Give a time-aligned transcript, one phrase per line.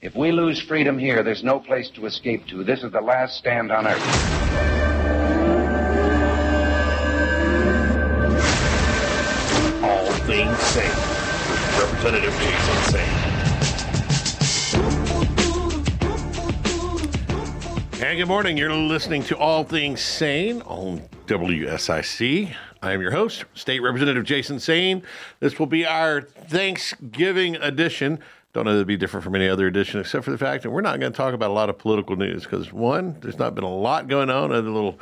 [0.00, 2.62] If we lose freedom here, there's no place to escape to.
[2.62, 4.00] This is the last stand on earth.
[9.82, 10.94] All things Saine.
[11.80, 13.28] Representative Jason Saine.
[18.00, 18.56] And good morning.
[18.56, 22.54] You're listening to All Things Saine on WSIC.
[22.80, 25.02] I am your host, State Representative Jason Saine.
[25.40, 28.20] This will be our Thanksgiving edition.
[28.54, 30.70] Don't know that it'd be different from any other edition, except for the fact that
[30.70, 33.54] we're not going to talk about a lot of political news because one, there's not
[33.54, 34.52] been a lot going on.
[34.52, 34.98] Other little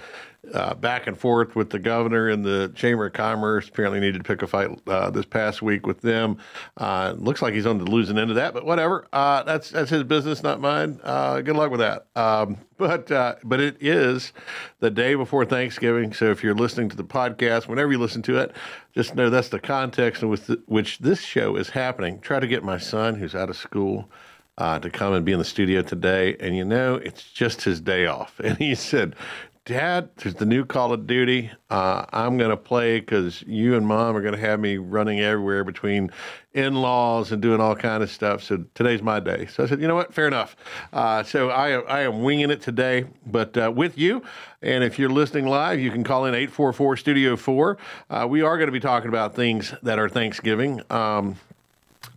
[0.55, 3.68] uh, back and forth with the governor and the Chamber of Commerce.
[3.68, 6.38] Apparently, needed to pick a fight uh, this past week with them.
[6.77, 9.06] Uh, looks like he's on the losing end of that, but whatever.
[9.12, 11.00] Uh, that's that's his business, not mine.
[11.02, 12.06] Uh, good luck with that.
[12.14, 14.32] Um, but uh, but it is
[14.80, 18.38] the day before Thanksgiving, so if you're listening to the podcast, whenever you listen to
[18.38, 18.52] it,
[18.94, 22.20] just know that's the context in which, the, which this show is happening.
[22.20, 24.10] Try to get my son, who's out of school.
[24.58, 26.36] to come and be in the studio today.
[26.41, 28.41] And you know, it's just his day off.
[28.44, 29.14] And he said,
[29.67, 31.50] Dad, there's the new Call of Duty.
[31.70, 35.19] Uh, I'm going to play because you and Mom are going to have me running
[35.19, 36.12] everywhere between
[36.55, 38.45] in-laws and doing all kind of stuff.
[38.45, 39.47] So today's my day.
[39.47, 40.14] So I said, you know what?
[40.14, 40.55] Fair enough.
[40.92, 44.23] Uh, so I, I am winging it today, but uh, with you.
[44.62, 47.77] And if you're listening live, you can call in 844 Studio 4.
[48.08, 50.80] Uh, we are going to be talking about things that are Thanksgiving.
[50.91, 51.34] Um,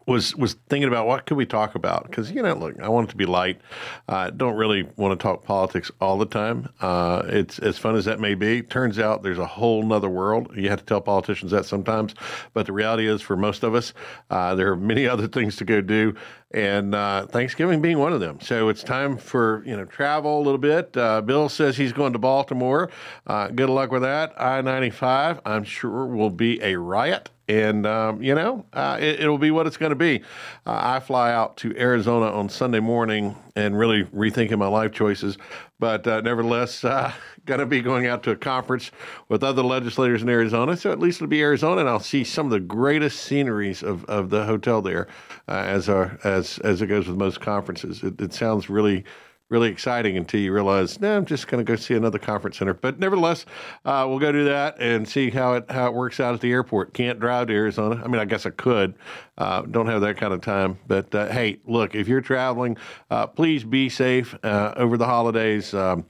[0.10, 3.08] was was thinking about what could we talk about because you know look I want
[3.08, 3.62] it to be light.
[4.08, 6.70] I uh, don't really want to talk politics all the time.
[6.82, 8.62] Uh, it's as fun as that may be.
[8.62, 10.52] Turns out there's a whole nother world.
[10.56, 12.16] You have to tell politicians that sometimes,
[12.54, 13.94] but the reality is for most of us,
[14.30, 16.16] uh, there are many other things to go do,
[16.52, 18.40] and uh, Thanksgiving being one of them.
[18.42, 20.98] So it's time for you know travel a little bit.
[20.98, 22.90] Uh, Bill says he's going to Baltimore.
[23.28, 24.34] Uh, good luck with that.
[24.42, 25.40] I ninety five.
[25.46, 29.68] I'm sure will be a riot and um, you know uh, it, will be what
[29.68, 30.22] it's going to be.
[30.66, 35.38] Uh, I fly out to Arizona on Sunday morning and really rethinking my life choices,
[35.80, 37.12] but uh, nevertheless, uh,
[37.46, 38.92] going to be going out to a conference
[39.28, 40.78] with other legislators in Arizona.
[40.78, 44.06] So at least it'll be Arizona, and I'll see some of the greatest sceneries of,
[44.06, 45.08] of the hotel there,
[45.48, 48.04] uh, as our as as it goes with most conferences.
[48.04, 49.04] It, it sounds really
[49.50, 52.74] really exciting until you realize, no, I'm just going to go see another conference center.
[52.74, 53.46] But nevertheless,
[53.84, 56.52] uh, we'll go do that and see how it how it works out at the
[56.52, 56.94] airport.
[56.94, 58.02] Can't drive to Arizona.
[58.04, 58.94] I mean, I guess I could.
[59.38, 60.78] Uh, don't have that kind of time.
[60.88, 62.78] But uh, hey, look, if you're traveling,
[63.10, 65.74] uh, please be safe uh, over the holidays.
[65.74, 66.06] Um,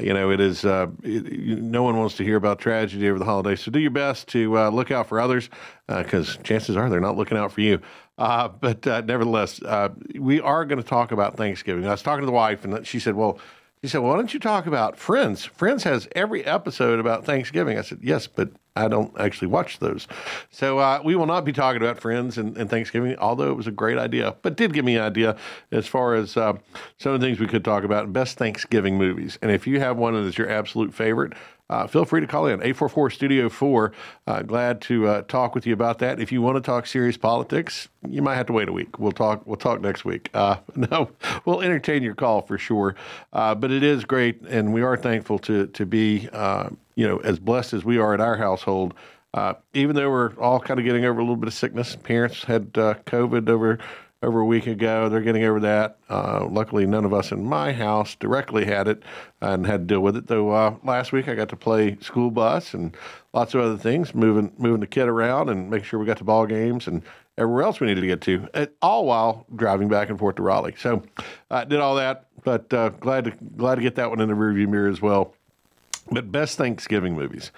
[0.00, 1.32] you know, it is uh, it,
[1.62, 3.60] no one wants to hear about tragedy over the holidays.
[3.60, 5.48] So do your best to look out for others
[5.86, 7.80] because chances are they're not looking out for you.
[8.22, 11.84] Uh, but uh, nevertheless, uh, we are going to talk about Thanksgiving.
[11.84, 13.38] I was talking to the wife, and she said, "Well."
[13.82, 15.44] She said, well, "Why don't you talk about Friends?
[15.44, 20.06] Friends has every episode about Thanksgiving." I said, "Yes, but I don't actually watch those,
[20.50, 23.16] so uh, we will not be talking about Friends and, and, Thanksgiving.
[23.18, 25.36] Although it was a great idea, but did give me an idea
[25.72, 26.52] as far as uh,
[26.98, 28.04] some of the things we could talk about.
[28.04, 31.32] And best Thanksgiving movies, and if you have one that is your absolute favorite,
[31.72, 33.92] uh, feel free to call in 844 Studio 4.
[34.26, 36.20] Uh, glad to uh, talk with you about that.
[36.20, 38.98] If you want to talk serious politics, you might have to wait a week.
[38.98, 39.46] We'll talk.
[39.46, 40.28] We'll talk next week.
[40.34, 41.10] Uh, no,
[41.46, 42.94] we'll entertain your call for sure.
[43.32, 47.16] Uh, but it is great, and we are thankful to to be uh, you know
[47.18, 48.92] as blessed as we are at our household.
[49.72, 52.74] even though we're all kind of getting over a little bit of sickness, parents had
[52.74, 53.78] COVID over
[54.22, 55.08] over a week ago.
[55.08, 55.98] They're getting over that.
[56.08, 59.02] Uh, luckily, none of us in my house directly had it
[59.40, 60.26] and had to deal with it.
[60.26, 62.96] Though uh, last week I got to play school bus and
[63.32, 66.24] lots of other things, moving moving the kid around and making sure we got to
[66.24, 67.02] ball games and
[67.38, 70.74] everywhere else we needed to get to, all while driving back and forth to Raleigh.
[70.78, 71.02] So
[71.50, 74.28] I uh, did all that, but uh, glad to glad to get that one in
[74.28, 75.34] the rearview mirror as well
[76.10, 77.52] but best Thanksgiving movies.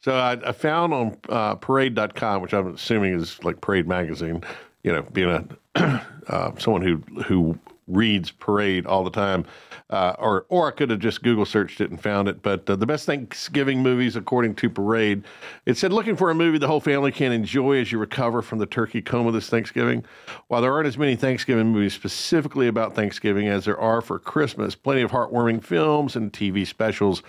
[0.00, 4.42] So I, I found on uh, parade.com, which I'm assuming is like Parade Magazine,
[4.82, 5.44] you know, being a
[6.28, 7.58] uh, someone who who
[7.88, 9.44] reads Parade all the time,
[9.90, 12.42] uh, or or I could have just Google searched it and found it.
[12.42, 15.24] But uh, the best Thanksgiving movies, according to Parade,
[15.66, 18.58] it said looking for a movie the whole family can enjoy as you recover from
[18.58, 20.04] the turkey coma this Thanksgiving.
[20.48, 24.74] While there aren't as many Thanksgiving movies specifically about Thanksgiving as there are for Christmas,
[24.74, 27.22] plenty of heartwarming films and TV specials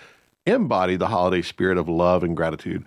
[0.46, 2.84] embody the holiday spirit of love and gratitude.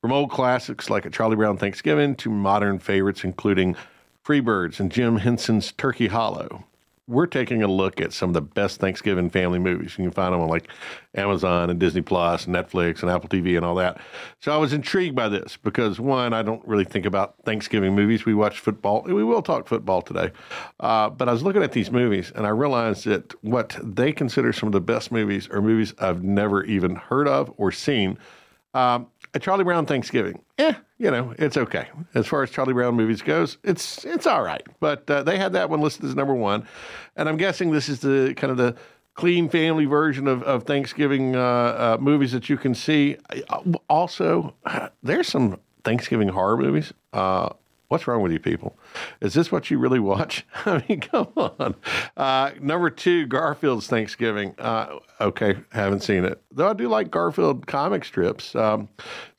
[0.00, 3.74] From old classics like A Charlie Brown Thanksgiving to modern favorites including
[4.24, 6.64] Freebirds and Jim Henson's Turkey Hollow.
[7.06, 9.98] We're taking a look at some of the best Thanksgiving family movies.
[9.98, 10.68] You can find them on like
[11.14, 14.00] Amazon and Disney Plus, and Netflix and Apple TV and all that.
[14.40, 18.24] So I was intrigued by this because one, I don't really think about Thanksgiving movies.
[18.24, 19.02] We watch football.
[19.02, 20.30] We will talk football today,
[20.80, 24.54] uh, but I was looking at these movies and I realized that what they consider
[24.54, 28.16] some of the best movies are movies I've never even heard of or seen.
[28.72, 30.40] Um, a Charlie Brown Thanksgiving.
[30.58, 33.58] Eh, you know, it's okay as far as Charlie Brown movies goes.
[33.64, 36.66] It's it's all right, but uh, they had that one listed as number one,
[37.16, 38.76] and I'm guessing this is the kind of the
[39.14, 43.16] clean family version of, of Thanksgiving uh, uh, movies that you can see.
[43.88, 44.54] Also,
[45.02, 46.92] there's some Thanksgiving horror movies.
[47.88, 48.76] What's wrong with you people?
[49.20, 50.46] Is this what you really watch?
[50.66, 51.74] I mean, come on.
[52.16, 54.54] Uh, number two, Garfield's Thanksgiving.
[54.58, 56.42] Uh, okay, haven't seen it.
[56.50, 58.54] Though I do like Garfield comic strips.
[58.54, 58.88] Um,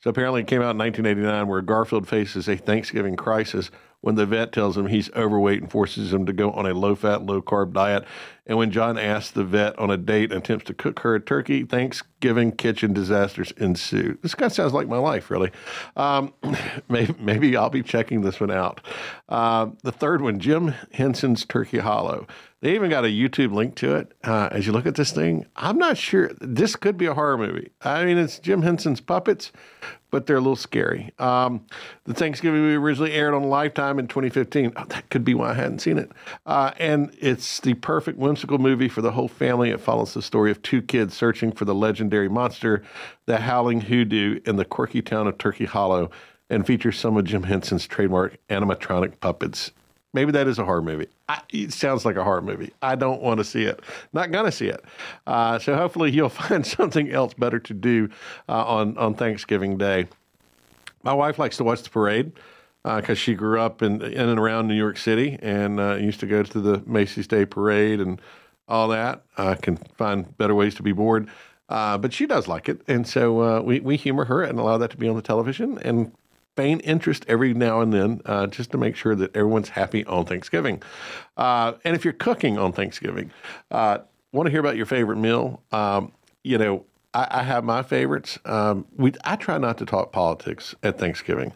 [0.00, 3.70] so apparently it came out in 1989 where Garfield faces a Thanksgiving crisis
[4.06, 6.94] when the vet tells him he's overweight and forces him to go on a low
[6.94, 8.04] fat, low carb diet.
[8.46, 11.20] And when John asks the vet on a date and attempts to cook her a
[11.20, 14.16] turkey, Thanksgiving kitchen disasters ensue.
[14.22, 15.50] This kind of sounds like my life, really.
[15.96, 16.32] Um,
[16.88, 18.80] maybe, maybe, I'll be checking this one out.
[19.28, 22.28] Uh, the third one, Jim Henson's Turkey Hollow.
[22.62, 24.12] They even got a YouTube link to it.
[24.24, 26.30] Uh, as you look at this thing, I'm not sure.
[26.40, 27.70] This could be a horror movie.
[27.82, 29.52] I mean, it's Jim Henson's puppets,
[30.10, 31.12] but they're a little scary.
[31.18, 31.66] Um,
[32.04, 34.72] the Thanksgiving movie originally aired on Lifetime in 2015.
[34.74, 36.10] Oh, that could be why I hadn't seen it.
[36.46, 39.68] Uh, and it's the perfect whimsical movie for the whole family.
[39.68, 42.82] It follows the story of two kids searching for the legendary monster,
[43.26, 46.10] the Howling Hoodoo, in the quirky town of Turkey Hollow,
[46.48, 49.72] and features some of Jim Henson's trademark animatronic puppets.
[50.16, 51.08] Maybe that is a horror movie.
[51.28, 52.72] I, it sounds like a horror movie.
[52.80, 53.80] I don't want to see it.
[54.14, 54.82] Not gonna see it.
[55.26, 58.08] Uh, so hopefully you'll find something else better to do
[58.48, 60.08] uh, on on Thanksgiving Day.
[61.02, 62.32] My wife likes to watch the parade
[62.82, 66.20] because uh, she grew up in in and around New York City and uh, used
[66.20, 68.18] to go to the Macy's Day Parade and
[68.68, 69.22] all that.
[69.36, 71.28] I can find better ways to be bored.
[71.68, 74.78] Uh, but she does like it, and so uh, we we humor her and allow
[74.78, 75.76] that to be on the television.
[75.78, 76.10] And
[76.56, 80.24] feign interest every now and then uh, just to make sure that everyone's happy on
[80.24, 80.82] Thanksgiving.
[81.36, 83.30] Uh, and if you're cooking on Thanksgiving,
[83.70, 83.98] uh,
[84.32, 85.62] want to hear about your favorite meal?
[85.72, 86.12] Um,
[86.42, 88.38] you know, I, I, have my favorites.
[88.44, 91.52] Um, we I try not to talk politics at Thanksgiving.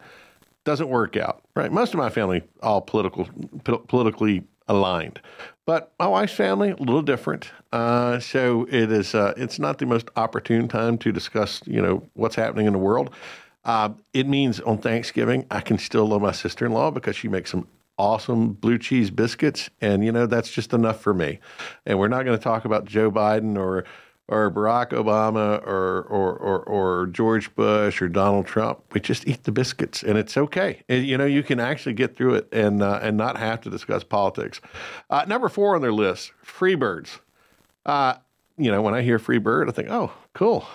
[0.63, 1.71] Doesn't work out, right?
[1.71, 3.27] Most of my family all political,
[3.63, 5.19] politically aligned,
[5.65, 7.51] but my wife's family a little different.
[7.71, 9.15] Uh, so it is.
[9.15, 12.79] Uh, it's not the most opportune time to discuss, you know, what's happening in the
[12.79, 13.11] world.
[13.63, 17.27] Uh, it means on Thanksgiving, I can still love my sister in law because she
[17.27, 17.67] makes some
[17.97, 19.69] awesome blue cheese biscuits.
[19.79, 21.39] And, you know, that's just enough for me.
[21.85, 23.85] And we're not going to talk about Joe Biden or,
[24.27, 28.81] or Barack Obama or, or, or, or, George Bush or Donald Trump.
[28.93, 30.81] We just eat the biscuits and it's okay.
[30.89, 33.69] And, you know, you can actually get through it and, uh, and not have to
[33.69, 34.61] discuss politics.
[35.09, 37.19] Uh, number four on their list, Freebirds.
[37.85, 38.15] Uh,
[38.57, 40.65] you know, when I hear Free Bird, I think, oh, cool.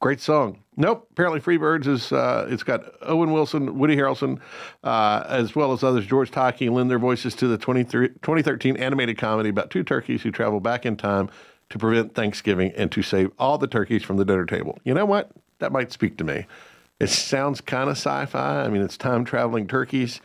[0.00, 0.63] Great song.
[0.76, 1.06] Nope.
[1.12, 4.40] Apparently, Freebirds is uh, it's got Owen Wilson, Woody Harrelson,
[4.82, 6.06] uh, as well as others.
[6.06, 10.60] George Takei lend their voices to the 2013 animated comedy about two turkeys who travel
[10.60, 11.30] back in time
[11.70, 14.78] to prevent Thanksgiving and to save all the turkeys from the dinner table.
[14.84, 15.30] You know what?
[15.60, 16.46] That might speak to me.
[17.00, 18.64] It sounds kind of sci-fi.
[18.64, 20.20] I mean, it's time traveling turkeys.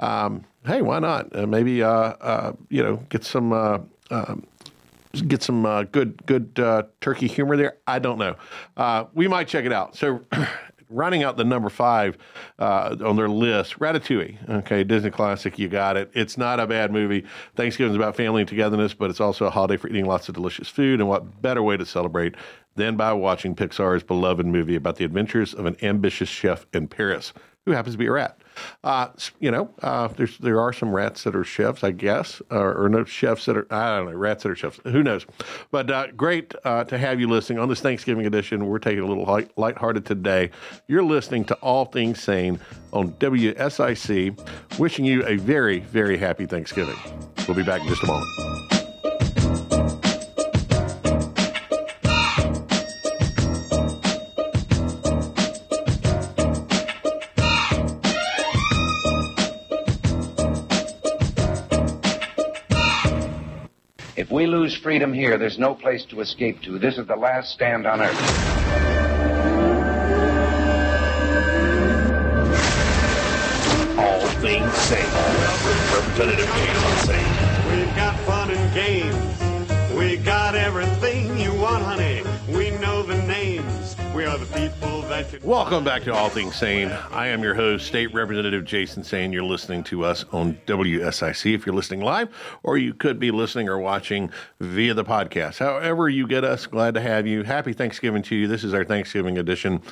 [0.00, 1.34] Um, hey, why not?
[1.34, 3.78] Uh, maybe uh, uh, you know get some uh,
[4.10, 4.46] um,
[5.12, 7.76] get some uh, good good uh, turkey humor there.
[7.86, 8.36] I don't know.
[8.76, 9.96] Uh, we might check it out.
[9.96, 10.24] So.
[10.92, 12.18] running out the number five
[12.58, 14.50] uh, on their list, Ratatouille.
[14.58, 15.58] Okay, Disney classic.
[15.58, 16.10] You got it.
[16.14, 17.24] It's not a bad movie.
[17.56, 20.34] Thanksgiving is about family and togetherness, but it's also a holiday for eating lots of
[20.34, 21.00] delicious food.
[21.00, 22.34] And what better way to celebrate
[22.76, 27.32] than by watching Pixar's beloved movie about the adventures of an ambitious chef in Paris
[27.64, 28.38] who happens to be a rat?
[28.84, 29.08] Uh,
[29.40, 32.88] you know, uh, there's there are some rats that are chefs, I guess, or, or,
[32.88, 34.80] no chefs that are I don't know rats that are chefs.
[34.84, 35.26] Who knows?
[35.70, 38.66] But uh, great uh, to have you listening on this Thanksgiving edition.
[38.66, 40.50] We're taking a little light, lighthearted today.
[40.88, 42.58] You're listening to All Things Saine
[42.92, 44.78] on WSIC.
[44.78, 46.96] Wishing you a very very happy Thanksgiving.
[47.46, 48.71] We'll be back in just a moment.
[64.62, 66.78] Lose freedom here, there's no place to escape to.
[66.78, 68.16] This is the last stand on earth.
[73.98, 75.10] All things Saine.
[75.92, 77.76] Representative Jason Saine.
[77.76, 79.96] We've got fun and games.
[79.98, 81.11] We got everything
[85.44, 86.90] Welcome back to All Things Saine.
[87.10, 89.30] I am your host, State Representative Jason Saine.
[89.30, 92.30] You're listening to us on WSIC if you're listening live,
[92.62, 95.58] or you could be listening or watching via the podcast.
[95.58, 97.42] However, you get us, glad to have you.
[97.42, 98.48] Happy Thanksgiving to you.
[98.48, 99.82] This is our Thanksgiving edition.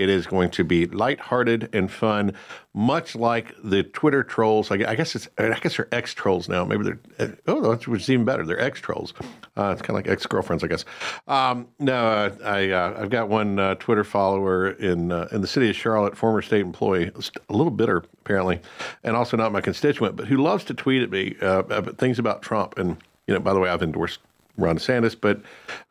[0.00, 2.32] It is going to be lighthearted and fun,
[2.72, 4.70] much like the Twitter trolls.
[4.70, 6.64] I guess it's I guess they're ex trolls now.
[6.64, 8.46] Maybe they're oh, that's which is even better.
[8.46, 9.12] They're ex trolls.
[9.56, 10.84] Uh, it's kind of like ex girlfriends, I guess.
[11.28, 15.46] Um, no, uh, I uh, I've got one uh, Twitter follower in uh, in the
[15.46, 17.10] city of Charlotte, former state employee,
[17.48, 18.60] a little bitter apparently,
[19.04, 22.18] and also not my constituent, but who loves to tweet at me uh, about things
[22.18, 22.78] about Trump.
[22.78, 24.20] And you know, by the way, I've endorsed
[24.56, 25.40] Ron DeSantis, but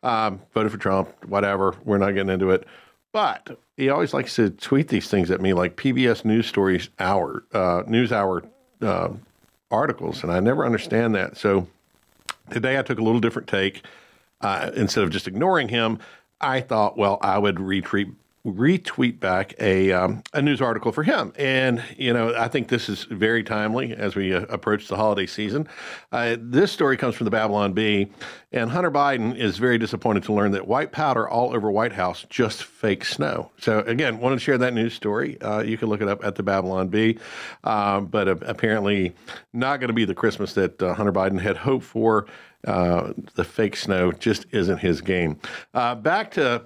[0.02, 1.08] um, voted for Trump.
[1.26, 1.74] Whatever.
[1.84, 2.66] We're not getting into it.
[3.12, 7.44] But he always likes to tweet these things at me, like PBS News Stories hour,
[7.52, 8.44] uh, News Hour
[8.80, 9.10] uh,
[9.70, 11.36] articles, and I never understand that.
[11.36, 11.66] So
[12.50, 13.82] today I took a little different take.
[14.40, 15.98] Uh, instead of just ignoring him,
[16.40, 18.14] I thought, well, I would retweet
[18.46, 22.88] retweet back a um, a news article for him, and you know I think this
[22.88, 25.68] is very timely as we uh, approach the holiday season.
[26.10, 28.10] Uh, this story comes from the Babylon Bee,
[28.52, 32.24] and Hunter Biden is very disappointed to learn that white powder all over White House
[32.30, 33.50] just fake snow.
[33.58, 35.40] So again, wanted to share that news story.
[35.42, 37.18] Uh, you can look it up at the Babylon Bee,
[37.64, 39.14] um, but apparently
[39.52, 42.26] not going to be the Christmas that uh, Hunter Biden had hoped for.
[42.66, 45.38] Uh, the fake snow just isn't his game.
[45.72, 46.62] Uh, back to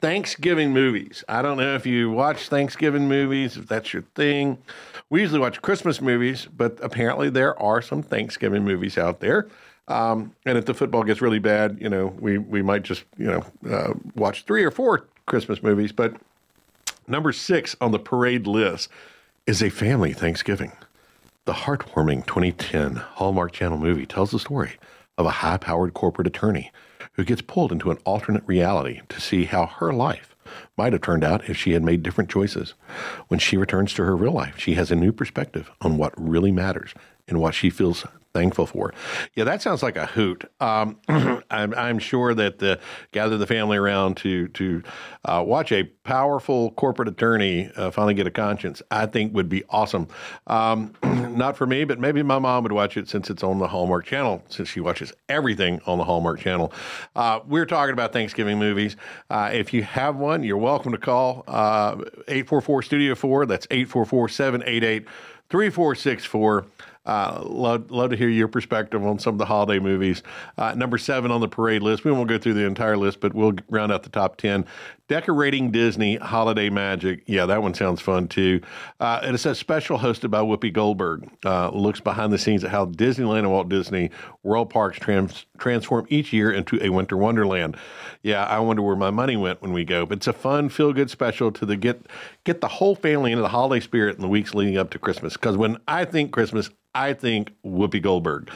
[0.00, 1.24] Thanksgiving movies.
[1.28, 4.58] I don't know if you watch Thanksgiving movies, if that's your thing.
[5.08, 9.48] We usually watch Christmas movies, but apparently there are some Thanksgiving movies out there.
[9.88, 13.26] Um, and if the football gets really bad, you know, we, we might just, you
[13.26, 15.92] know, uh, watch three or four Christmas movies.
[15.92, 16.14] But
[17.08, 18.90] number six on the parade list
[19.46, 20.72] is A Family Thanksgiving.
[21.46, 24.72] The heartwarming 2010 Hallmark Channel movie tells the story
[25.22, 26.72] of a high powered corporate attorney
[27.12, 30.34] who gets pulled into an alternate reality to see how her life
[30.76, 32.74] might have turned out if she had made different choices.
[33.28, 36.50] When she returns to her real life, she has a new perspective on what really
[36.50, 36.92] matters
[37.28, 38.92] and what she feels thankful for.
[39.34, 40.44] Yeah, that sounds like a hoot.
[40.60, 40.98] Um,
[41.50, 42.80] I'm, I'm, sure that the,
[43.12, 44.82] gather the family around to to
[45.24, 48.82] uh, watch a powerful corporate attorney uh, finally get a conscience.
[48.90, 50.08] I think would be awesome.
[50.46, 53.68] Um, not for me, but maybe my mom would watch it since it's on the
[53.68, 54.42] Hallmark Channel.
[54.48, 56.72] Since she watches everything on the Hallmark Channel.
[57.14, 58.96] Uh, we're talking about Thanksgiving movies.
[59.30, 61.96] Uh, if you have one, you're welcome to call uh,
[62.28, 63.46] eight four four Studio Four.
[63.46, 65.06] That's eight four four seven eight eight
[65.48, 66.66] three four six four.
[67.04, 70.22] Uh, love, love to hear your perspective on some of the holiday movies.
[70.56, 72.04] Uh, number seven on the parade list.
[72.04, 74.64] We won't go through the entire list, but we'll round out the top 10.
[75.08, 77.22] Decorating Disney Holiday Magic.
[77.26, 78.60] Yeah, that one sounds fun too.
[79.00, 81.28] Uh, and special hosted by Whoopi Goldberg.
[81.44, 84.10] Uh, looks behind the scenes at how Disneyland and Walt Disney
[84.42, 87.76] World Parks trans- transform each year into a winter wonderland.
[88.22, 90.04] Yeah, I wonder where my money went when we go.
[90.04, 92.06] But it's a fun, feel good special to the get
[92.44, 95.34] get the whole family into the holiday spirit in the weeks leading up to Christmas.
[95.34, 98.46] Because when I think Christmas, I think Whoopi Goldberg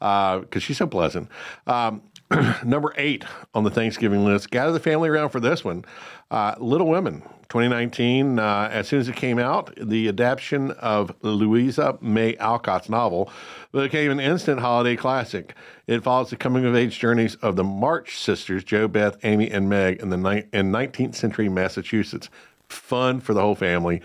[0.00, 1.28] because uh, she's so pleasant.
[1.66, 2.02] Um,
[2.64, 4.50] number eight on the Thanksgiving list.
[4.50, 5.84] Gather the family around for this one.
[6.30, 8.38] Uh, Little Women, 2019.
[8.38, 13.30] Uh, as soon as it came out, the adaptation of Louisa May Alcott's novel
[13.72, 15.54] became an instant holiday classic.
[15.86, 19.68] It follows the coming of age journeys of the March sisters, Jo, Beth, Amy, and
[19.68, 22.28] Meg, in the ni- in 19th century Massachusetts.
[22.68, 24.02] Fun for the whole family.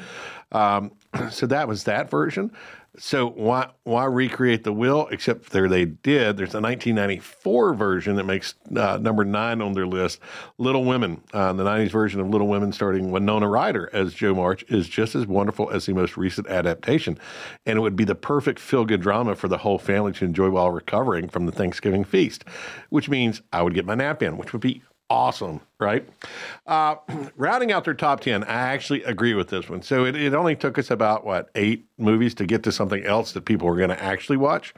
[0.52, 0.92] Um,
[1.32, 2.52] so that was that version.
[2.98, 5.08] So why why recreate the wheel?
[5.12, 6.36] Except there they did.
[6.36, 10.20] There's a 1994 version that makes uh, number nine on their list.
[10.58, 14.66] Little Women, uh, the 90s version of Little Women, starting Winona Ryder as Jo March,
[14.68, 17.18] is just as wonderful as the most recent adaptation,
[17.66, 20.50] and it would be the perfect feel good drama for the whole family to enjoy
[20.50, 22.44] while recovering from the Thanksgiving feast.
[22.90, 26.08] Which means I would get my nap in, which would be awesome, right?
[26.66, 26.96] Uh,
[27.36, 29.82] rounding out their top 10, I actually agree with this one.
[29.82, 33.34] So it, it only took us about, what, eight movies to get to something else
[33.34, 34.74] that people were going to actually watch.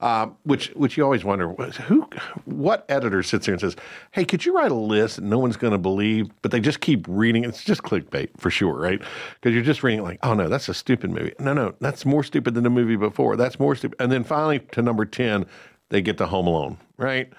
[0.00, 2.08] Uh, which which you always wonder who
[2.46, 3.76] what editor sits there and says,
[4.12, 6.80] "Hey, could you write a list that no one's going to believe?" But they just
[6.80, 7.44] keep reading.
[7.44, 8.98] It's just clickbait for sure, right?
[9.34, 12.24] Because you're just reading like, "Oh no, that's a stupid movie." No, no, that's more
[12.24, 13.36] stupid than the movie before.
[13.36, 14.00] That's more stupid.
[14.00, 15.44] And then finally to number ten,
[15.90, 17.30] they get to Home Alone, right?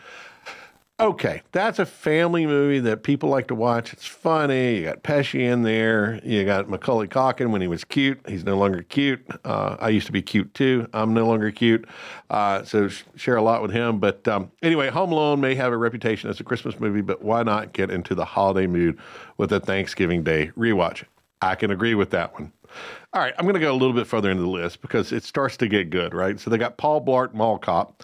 [1.02, 3.92] Okay, that's a family movie that people like to watch.
[3.92, 4.78] It's funny.
[4.78, 6.22] You got Pesci in there.
[6.24, 8.20] You got Macaulay Culkin when he was cute.
[8.28, 9.26] He's no longer cute.
[9.44, 10.88] Uh, I used to be cute too.
[10.94, 11.88] I'm no longer cute.
[12.30, 13.98] Uh, so share a lot with him.
[13.98, 17.42] But um, anyway, Home Alone may have a reputation as a Christmas movie, but why
[17.42, 19.00] not get into the holiday mood
[19.38, 21.04] with a Thanksgiving Day rewatch?
[21.42, 22.52] I can agree with that one.
[23.14, 25.24] All right, I'm going to go a little bit further into the list because it
[25.24, 26.40] starts to get good, right?
[26.40, 28.04] So they got Paul Blart Mall Cop.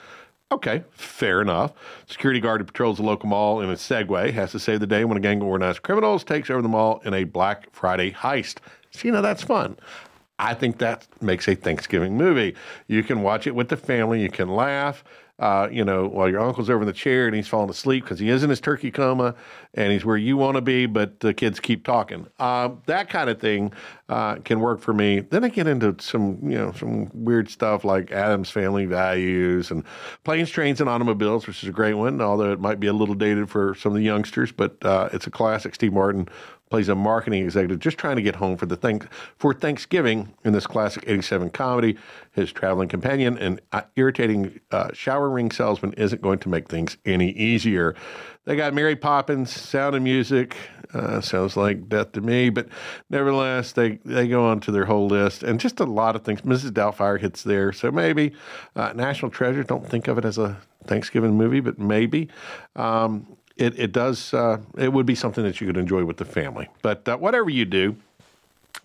[0.49, 1.73] Okay, fair enough.
[2.05, 5.03] Security guard who patrols the local mall in a Segway has to save the day
[5.03, 8.59] when a gang of organized criminals takes over the mall in a Black Friday heist.
[9.03, 9.77] You know, that's fun.
[10.39, 12.55] I think that makes a Thanksgiving movie.
[12.87, 15.03] You can watch it with the family, you can laugh.
[15.39, 18.17] Uh, you know, while your uncle's over in the chair and he's falling asleep because
[18.17, 19.35] he is in his turkey coma
[19.75, 22.25] and he's where you want to be, but the kids keep talking.
[22.39, 23.71] Uh, that kind of thing
[24.09, 25.19] uh, can work for me.
[25.19, 29.83] Then I get into some, you know, some weird stuff like Addams Family Values and
[30.23, 33.13] Planes, Trains, and Automobiles, which is a great one, although it might be a little
[33.13, 35.75] dated for some of the youngsters, but uh, it's a classic.
[35.75, 36.27] Steve Martin
[36.69, 40.53] plays a marketing executive just trying to get home for the thank- for Thanksgiving in
[40.53, 41.97] this classic 87 comedy.
[42.31, 46.97] His traveling companion and uh, irritating uh, shower ring salesman isn't going to make things
[47.05, 47.95] any easier.
[48.45, 50.55] They got Mary Poppins, Sound of Music,
[50.93, 52.67] uh, sounds like death to me, but
[53.09, 56.41] nevertheless, they, they go on to their whole list and just a lot of things.
[56.41, 56.71] Mrs.
[56.71, 58.33] Doubtfire hits there, so maybe
[58.75, 59.63] uh, National Treasure.
[59.63, 62.29] Don't think of it as a Thanksgiving movie, but maybe.
[62.75, 66.25] Um, it, it does, uh, it would be something that you could enjoy with the
[66.25, 66.67] family.
[66.81, 67.95] But uh, whatever you do,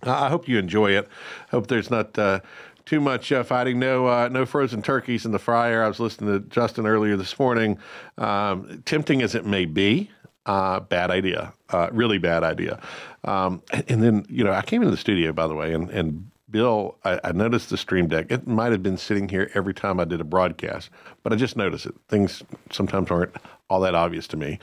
[0.03, 1.09] I hope you enjoy it.
[1.51, 2.41] Hope there's not uh,
[2.85, 3.79] too much uh, fighting.
[3.79, 5.83] No, uh, no frozen turkeys in the fryer.
[5.83, 7.79] I was listening to Justin earlier this morning.
[8.19, 10.11] Um, tempting as it may be,
[10.47, 11.53] uh, bad idea.
[11.71, 12.81] Uh, really bad idea.
[13.25, 15.89] Um, and, and, then you know, I came into the studio by the way, and
[15.91, 18.27] and Bill, I, I, noticed the stream deck.
[18.31, 20.91] It might have been sitting here every time I did a broadcast,
[21.23, 21.95] but I just noticed it.
[22.09, 23.35] Things sometimes aren't
[23.73, 24.59] all that obvious to me.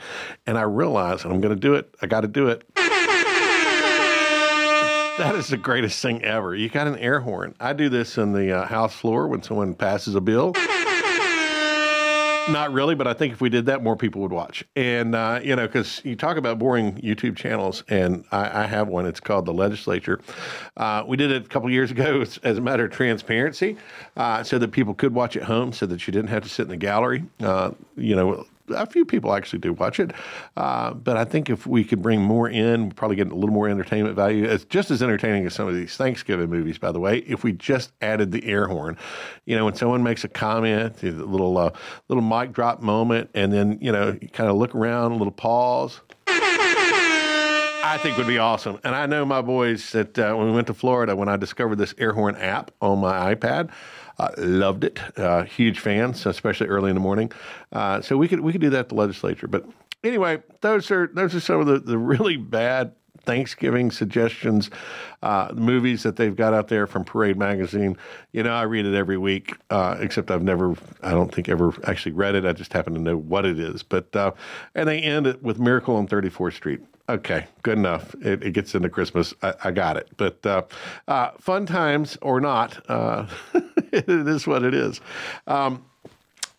[0.46, 2.62] And I realized, and I'm going to do it, I got to do it.
[5.18, 6.54] That is the greatest thing ever.
[6.54, 7.54] You got an air horn.
[7.60, 10.54] I do this in the uh, house floor when someone passes a bill.
[12.48, 14.64] Not really, but I think if we did that, more people would watch.
[14.74, 18.88] And, uh, you know, because you talk about boring YouTube channels, and I, I have
[18.88, 19.06] one.
[19.06, 20.20] It's called The Legislature.
[20.76, 23.76] Uh, we did it a couple years ago as, as, a matter of transparency
[24.16, 26.62] uh, so that people could watch at home so that you didn't have to sit
[26.62, 27.24] in the gallery.
[27.40, 30.12] Uh, you know, a few people actually do watch it.
[30.56, 33.54] Uh, but I think if we could bring more in, we'd probably get a little
[33.54, 34.44] more entertainment value.
[34.44, 37.18] It's just as entertaining as some of these Thanksgiving movies, by the way.
[37.18, 38.96] If we just added the air horn,
[39.46, 41.70] you know, when someone makes a comment, a little uh,
[42.08, 45.32] little mic drop moment, and then you know, you kind of look around, a little
[45.32, 46.00] pause.
[47.90, 48.78] I think would be awesome.
[48.84, 51.76] And I know my boys that uh, when we went to Florida, when I discovered
[51.76, 53.70] this air horn app on my iPad,
[54.20, 55.00] uh, loved it.
[55.18, 57.32] Uh, huge fans, especially early in the morning.
[57.72, 59.48] Uh, so we could we could do that at the legislature.
[59.48, 59.64] But
[60.04, 64.70] anyway, those are those are some of the, the really bad Thanksgiving suggestions,
[65.22, 67.96] uh, movies that they've got out there from Parade Magazine.
[68.32, 71.74] You know, I read it every week, uh, except I've never, I don't think ever
[71.84, 72.46] actually read it.
[72.46, 73.82] I just happen to know what it is.
[73.82, 74.32] But uh,
[74.74, 76.80] and they end it with Miracle on 34th Street.
[77.10, 78.14] Okay, good enough.
[78.22, 79.34] It, it gets into Christmas.
[79.42, 80.08] I, I got it.
[80.16, 80.62] But uh,
[81.08, 83.26] uh, fun times or not, uh,
[83.92, 85.00] it is what it is.
[85.48, 85.84] Um,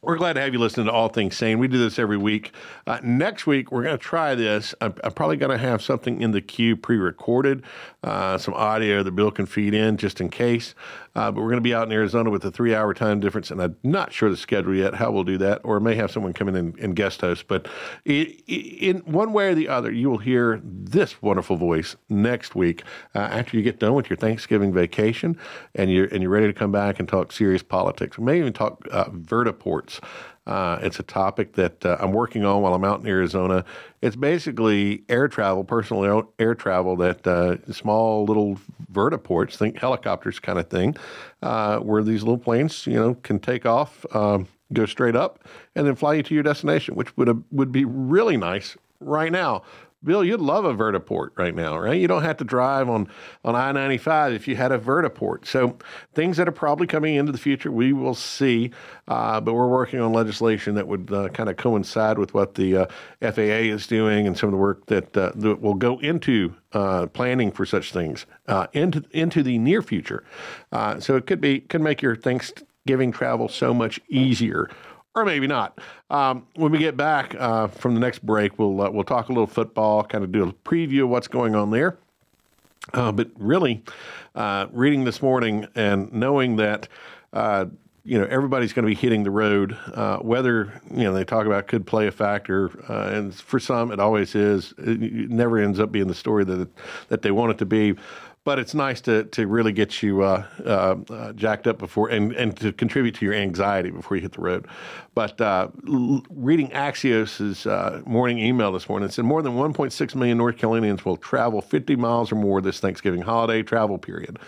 [0.01, 1.57] we're glad to have you listening to All Things Saine.
[1.57, 2.51] We do this every week.
[2.85, 4.75] Uh, next week, we're going to try this.
[4.81, 7.63] I'm, I'm probably going to have something in the queue pre recorded,
[8.03, 10.75] uh, some audio that Bill can feed in just in case.
[11.13, 13.51] Uh, but we're going to be out in Arizona with a three hour time difference,
[13.51, 16.33] and I'm not sure the schedule yet, how we'll do that, or may have someone
[16.33, 17.47] come in and, and guest host.
[17.47, 17.67] But
[18.05, 22.83] in, in, one way or the other, you will hear this wonderful voice next week
[23.13, 25.37] uh, after you get done with your Thanksgiving vacation
[25.75, 28.17] and you're, and you're ready to come back and talk serious politics.
[28.17, 29.99] We may even talk uh, vertiports.
[30.47, 33.63] Uh, it's a topic that uh, I'm working on while I'm out in Arizona.
[34.01, 38.59] It's basically air travel, personal air, travel, that uh, small little
[38.91, 40.95] vertiports, think helicopters kind of thing,
[41.43, 45.43] uh, where these little planes, you know, can take off, um, go straight up,
[45.75, 49.61] and then fly you to your destination, which would would be really nice right now.
[50.03, 51.99] Bill, you'd love a vertiport right now, right?
[51.99, 53.07] You don't have to drive on,
[53.45, 55.45] on I 95 if you had a vertiport.
[55.45, 55.77] So,
[56.15, 58.71] things that are probably coming into the future, we will see.
[59.07, 62.77] Uh, but we're working on legislation that would uh, kind of coincide with what the
[62.77, 62.85] uh,
[63.21, 67.05] FAA is doing and some of the work that, uh, that will go into uh,
[67.07, 70.23] planning for such things uh, into, into the near future.
[70.97, 74.67] so, it could be could make your Thanksgiving travel so much easier
[75.15, 75.79] or maybe not.
[76.09, 79.31] Um, when we get back uh, from the next break, we'll uh, we'll talk a
[79.31, 81.97] little football, kind of do a preview of what's going on there.
[82.93, 83.83] Uh, but really,
[84.35, 86.87] uh, reading this morning and knowing that
[87.33, 87.65] uh,
[88.03, 91.45] you know everybody's going to be hitting the road, uh, whether you know they talk
[91.45, 94.73] about could play a factor, and for some it always is.
[94.77, 96.69] It never ends up being the story that
[97.09, 97.95] that they want it to be
[98.43, 102.33] but it's nice to to really get you uh, uh, uh, jacked up before and
[102.33, 104.67] and to contribute to your anxiety before you hit the road.
[105.13, 110.15] But uh, l- reading Axios's uh, morning email this morning, it said more than 1.6
[110.15, 114.39] million North Carolinians will travel 50 miles or more this Thanksgiving holiday travel period.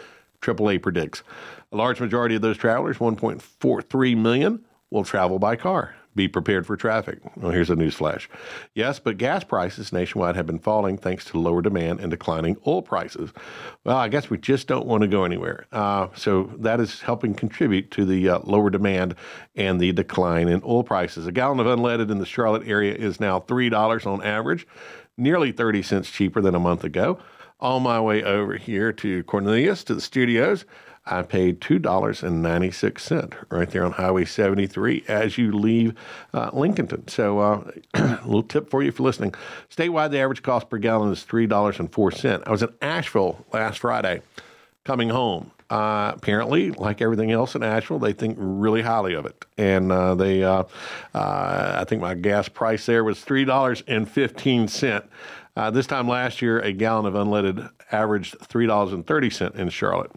[0.41, 1.23] AAA predicts
[1.71, 5.95] a large majority of those travelers, 1.43 million, will travel by car.
[6.15, 7.19] Be prepared for traffic.
[7.35, 8.29] Well, here's a news flash.
[8.73, 12.81] Yes, but gas prices nationwide have been falling thanks to lower demand and declining oil
[12.81, 13.31] prices.
[13.83, 15.65] Well, I guess we just don't want to go anywhere.
[15.71, 19.15] Uh, so that is helping contribute to the uh, lower demand
[19.55, 21.27] and the decline in oil prices.
[21.27, 24.67] A gallon of unleaded in the Charlotte area is now $3 on average,
[25.17, 27.19] nearly 30 cents cheaper than a month ago.
[27.59, 30.65] On my way over here to Cornelius to the studios,
[31.05, 35.95] I paid $2.96 right there on Highway 73 as you leave
[36.33, 37.09] uh, Lincolnton.
[37.09, 39.33] So, uh, a little tip for you for listening.
[39.69, 42.43] Statewide, the average cost per gallon is $3.04.
[42.47, 44.21] I was in Asheville last Friday
[44.85, 45.51] coming home.
[45.69, 50.13] Uh, apparently, like everything else in Asheville, they think really highly of it, and uh,
[50.13, 50.65] they, uh,
[51.15, 55.05] uh I think my gas price there was three dollars and fifteen cent.
[55.55, 60.11] Uh, this time last year, a gallon of unleaded averaged $3.30 in Charlotte.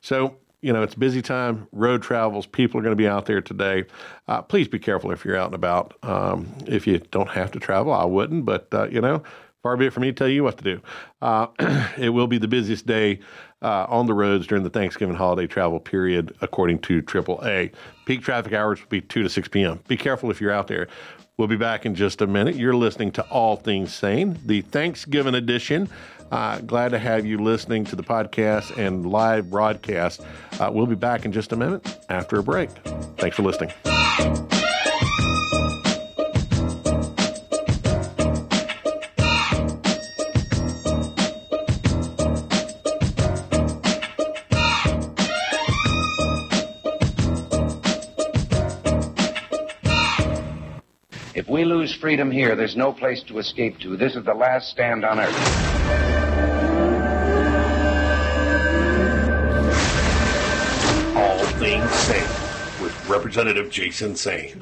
[0.00, 3.40] So, you know, it's busy time, road travels, people are going to be out there
[3.40, 3.84] today.
[4.26, 5.94] Uh, please be careful if you're out and about.
[6.02, 9.22] Um, if you don't have to travel, I wouldn't, but, uh, you know,
[9.62, 10.80] far be it for me to tell you what to do.
[11.20, 11.48] Uh,
[11.98, 13.20] it will be the busiest day
[13.60, 17.72] uh, on the roads during the Thanksgiving holiday travel period, according to AAA.
[18.06, 19.80] Peak traffic hours will be 2 to 6 p.m.
[19.86, 20.88] Be careful if you're out there.
[21.38, 22.56] We'll be back in just a minute.
[22.56, 25.88] You're listening to All Things Saine, the Thanksgiving edition.
[26.32, 30.20] Uh, glad to have you listening to the podcast and live broadcast.
[30.58, 32.70] Uh, we'll be back in just a minute after a break.
[33.18, 33.70] Thanks for listening.
[51.48, 53.96] If we lose freedom here, there's no place to escape to.
[53.96, 55.34] This is the last stand on earth.
[61.16, 64.56] All things Saine with Representative Jason Saine.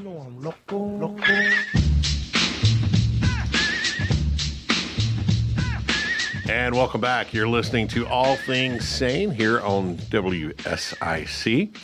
[6.48, 7.34] And welcome back.
[7.34, 11.76] You're listening to All Things Saine here on WSIC.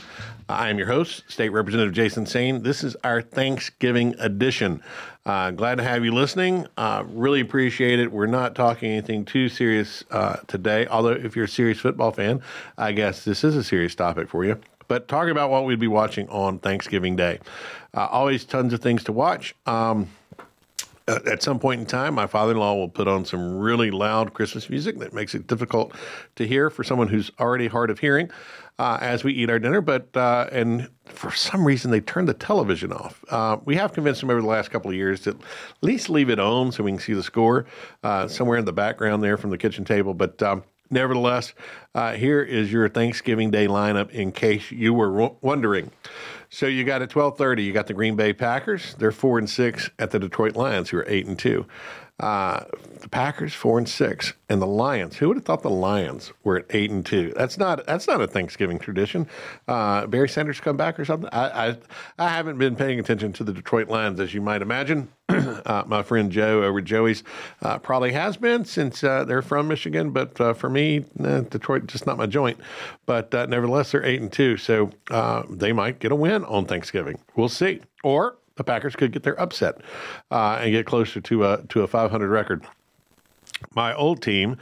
[0.53, 2.63] I am your host, State Representative Jason Saine.
[2.63, 4.83] This is our Thanksgiving edition.
[5.25, 6.67] Uh, glad to have you listening.
[6.77, 8.13] Uh, really appreciate it.
[8.13, 12.43] We're not talking anything too serious uh, today, although, if you're a serious football fan,
[12.77, 15.89] I guess this is a serious topic for you but talking about what we'd be
[15.89, 17.39] watching on Thanksgiving Day.
[17.95, 19.55] Uh, always tons of things to watch.
[19.65, 20.07] Um,
[21.09, 24.35] at some point in time, my father in law will put on some really loud
[24.35, 25.95] Christmas music that makes it difficult
[26.37, 28.31] to hear for someone who's already hard of hearing
[28.83, 29.81] uh, as we eat our dinner.
[29.81, 33.25] But, uh, and for some reason, they turned the television off.
[33.31, 35.37] Uh, we have convinced them over the last couple of years to at
[35.81, 37.67] least leave it on so we can see the score
[38.03, 40.15] uh, somewhere in the background there from the kitchen table.
[40.15, 41.55] But, um, Nevertheless,
[41.95, 45.91] uh, here is your Thanksgiving Day lineup in case you were wondering.
[46.51, 48.95] So you got at twelve thirty, you got the Green Bay Packers.
[48.99, 51.65] They're four and six at the Detroit Lions, who are eight and two.
[52.23, 52.65] Uh,
[53.01, 55.17] the Packers four and six, and the Lions.
[55.17, 57.33] Who would have thought the Lions were at eight and two?
[57.37, 59.27] That's not that's not a Thanksgiving tradition.
[59.67, 61.29] Uh, Barry Sanders come back or something.
[61.33, 61.77] I, I,
[62.21, 65.09] I haven't been paying attention to the Detroit Lions as you might imagine.
[65.29, 67.25] uh, my friend Joe over Joey's
[67.61, 72.07] uh, probably has been since uh, they're from Michigan, but uh, for me, Detroit just
[72.07, 72.61] not my joint.
[73.05, 74.91] But nevertheless, they're eight and two, so
[75.51, 77.19] they might get a win on Thanksgiving.
[77.35, 77.81] We'll see.
[78.05, 79.81] Or the Packers could get their upset
[80.31, 82.65] uh, and get closer to a to a 500 record.
[83.75, 84.57] My old team,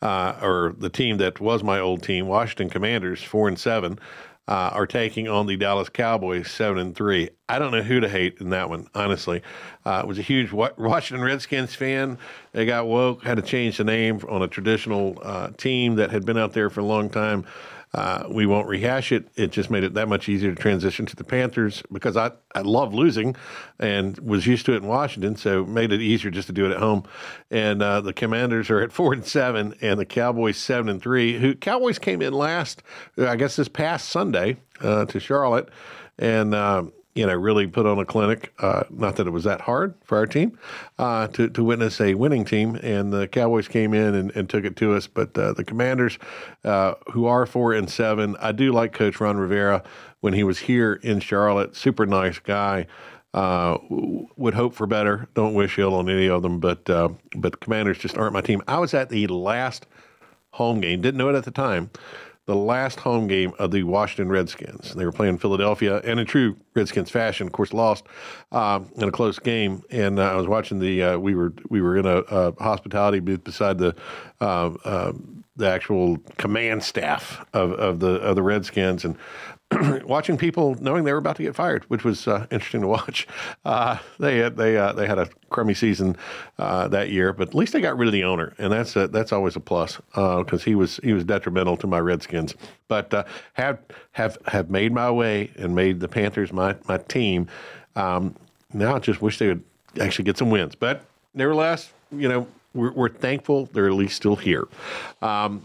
[0.00, 3.98] uh, or the team that was my old team, Washington Commanders, four and seven,
[4.46, 7.30] uh, are taking on the Dallas Cowboys, seven and three.
[7.48, 9.42] I don't know who to hate in that one, honestly.
[9.84, 12.18] Uh, was a huge Washington Redskins fan.
[12.52, 16.26] They got woke, had to change the name on a traditional uh, team that had
[16.26, 17.46] been out there for a long time.
[17.94, 19.28] Uh, we won't rehash it.
[19.36, 22.62] It just made it that much easier to transition to the Panthers because I, I
[22.62, 23.36] love losing
[23.78, 26.72] and was used to it in Washington, so made it easier just to do it
[26.72, 27.04] at home.
[27.52, 31.38] And uh, the Commanders are at four and seven, and the Cowboys seven and three.
[31.38, 32.82] Who Cowboys came in last,
[33.16, 35.68] I guess, this past Sunday uh, to Charlotte,
[36.18, 38.52] and um, you know, really put on a clinic.
[38.58, 40.58] Uh, not that it was that hard for our team
[40.98, 42.74] uh, to, to witness a winning team.
[42.76, 45.06] And the Cowboys came in and, and took it to us.
[45.06, 46.18] But uh, the Commanders,
[46.64, 49.84] uh, who are four and seven, I do like Coach Ron Rivera
[50.20, 51.76] when he was here in Charlotte.
[51.76, 52.86] Super nice guy.
[53.32, 55.28] Uh, would hope for better.
[55.34, 58.62] Don't wish ill on any of them, but uh, but Commanders just aren't my team.
[58.68, 59.86] I was at the last
[60.50, 61.00] home game.
[61.00, 61.90] Didn't know it at the time
[62.46, 64.94] the last home game of the Washington Redskins.
[64.94, 68.04] They were playing Philadelphia, and in true Redskins fashion, of course, lost
[68.52, 69.82] um, in a close game.
[69.90, 71.02] And uh, I was watching the.
[71.02, 73.94] Uh, we were we were in a, a hospitality booth beside the
[74.40, 75.12] uh,
[75.56, 79.16] the actual command staff of, of the of the Redskins, and
[80.04, 83.26] watching people knowing they were about to get fired, which was uh, interesting to watch.
[83.64, 86.16] Uh, they had they uh, they had a crummy season
[86.58, 89.08] uh, that year, but at least they got rid of the owner, and that's a,
[89.08, 92.54] that's always a plus because he was he was detrimental to my Redskins.
[92.88, 93.78] But have
[94.12, 97.48] have have made my way and made the Panthers my my team.
[97.96, 98.34] Um,
[98.72, 99.64] now I just wish they would
[99.98, 104.36] actually get some wins, but nevertheless, you know we're, we're thankful they're at least still
[104.36, 104.68] here.
[105.22, 105.64] Um,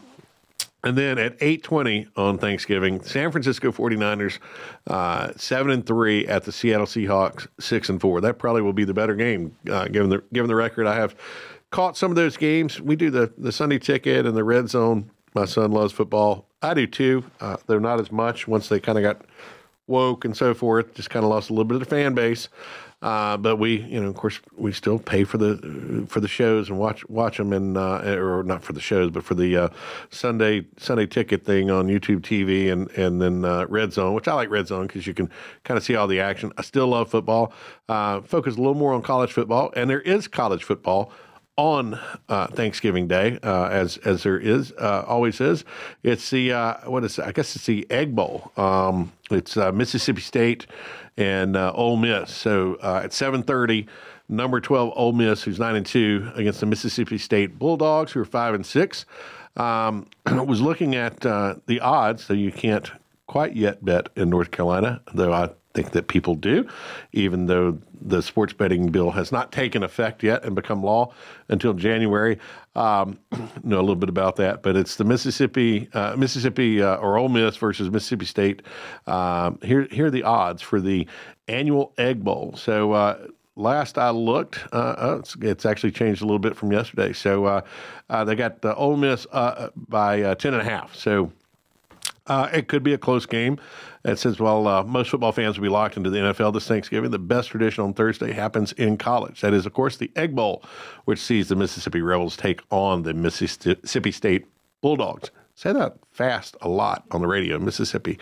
[0.84, 4.40] and then at 8:20 on Thanksgiving, San Francisco 49ers
[4.88, 8.22] uh, 7 and 3 at the Seattle Seahawks 6 and 4.
[8.22, 11.16] That probably will be the better game uh, given the given the record I have
[11.72, 12.80] caught some of those games.
[12.80, 15.12] We do the the Sunday ticket and the red zone.
[15.36, 16.48] My son loves football.
[16.62, 17.24] I do too.
[17.40, 19.22] Uh, they're not as much once they kind of got
[19.88, 20.94] woke and so forth.
[20.94, 22.50] Just kind of lost a little bit of the fan base.
[23.02, 26.70] Uh, but we, you know, of course, we still pay for the for the shows
[26.70, 29.70] and watch watch them, and uh, or not for the shows, but for the uh,
[30.10, 34.34] Sunday Sunday ticket thing on YouTube TV and and then uh, Red Zone, which I
[34.34, 35.30] like Red Zone because you can
[35.64, 36.52] kind of see all the action.
[36.58, 37.54] I still love football.
[37.88, 41.14] Uh, focus a little more on college football, and there is college football
[41.60, 45.66] on uh, Thanksgiving Day, uh, as as there is uh, always is.
[46.04, 47.20] It's the uh, what is?
[47.20, 48.54] I guess it's the Egg Bowl.
[48.56, 50.68] Um, it's uh, Mississippi State
[51.18, 52.32] and uh, Ole Miss.
[52.34, 53.88] So at seven thirty,
[54.30, 58.26] number twelve Ole Miss, who's nine and two, against the Mississippi State Bulldogs, who are
[58.26, 59.06] five and six.
[59.58, 62.90] Um, was looking at the odds, so you can't
[63.28, 66.68] quite yet bet in North Carolina, though I think that people do,
[67.14, 71.14] even though the sports betting bill has not taken effect yet and become law
[71.50, 72.40] until January.
[72.76, 73.20] Um,
[73.64, 77.30] know a little bit about that, but it's the Mississippi, uh, Mississippi uh, or Ole
[77.30, 78.62] Miss versus Mississippi State.
[79.06, 81.08] Um, here, here are the odds for the
[81.48, 82.54] annual Egg Bowl.
[82.56, 82.94] So.
[82.94, 87.12] Uh, last I looked, uh, uh, it's, it's, actually changed a little bit from yesterday.
[87.12, 87.62] So uh,
[88.10, 90.96] uh, they got the Ole Miss by uh, ten and a half.
[90.96, 91.30] So
[92.30, 93.60] it could be a close game.
[94.06, 97.12] It says, well, uh, most football fans will be locked into the NFL this Thanksgiving.
[97.12, 99.42] The best tradition on Thursday happens in college.
[99.42, 100.64] That is, of course, the Egg Bowl,
[101.06, 104.46] which sees the Mississippi Rebels take on the Mississippi State
[104.82, 105.32] Bulldogs.
[105.60, 108.18] Say that fast a lot on the radio, in Mississippi.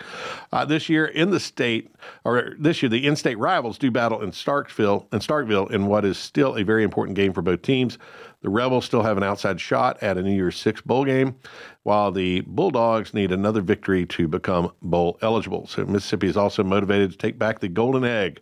[0.50, 1.88] Uh, this year in the state,
[2.24, 6.18] or this year, the in-state rivals do battle in Starkville, in Starkville in what is
[6.18, 7.96] still a very important game for both teams.
[8.42, 11.36] The Rebels still have an outside shot at a New Year's Six bowl game,
[11.84, 15.68] while the Bulldogs need another victory to become bowl eligible.
[15.68, 18.40] So Mississippi is also motivated to take back the golden egg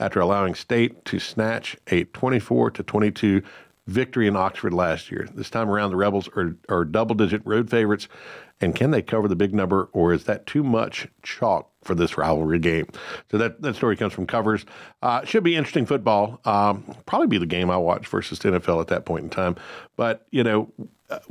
[0.00, 3.42] after allowing State to snatch a 24 to 22
[3.88, 5.26] victory in Oxford last year.
[5.34, 8.06] This time around, the Rebels are, are double digit road favorites.
[8.60, 12.18] And can they cover the big number, or is that too much chalk for this
[12.18, 12.86] rivalry game?
[13.30, 14.66] So that, that story comes from Covers.
[15.00, 16.40] Uh, should be interesting football.
[16.44, 19.56] Um, probably be the game I watch versus NFL at that point in time.
[19.96, 20.70] But, you know,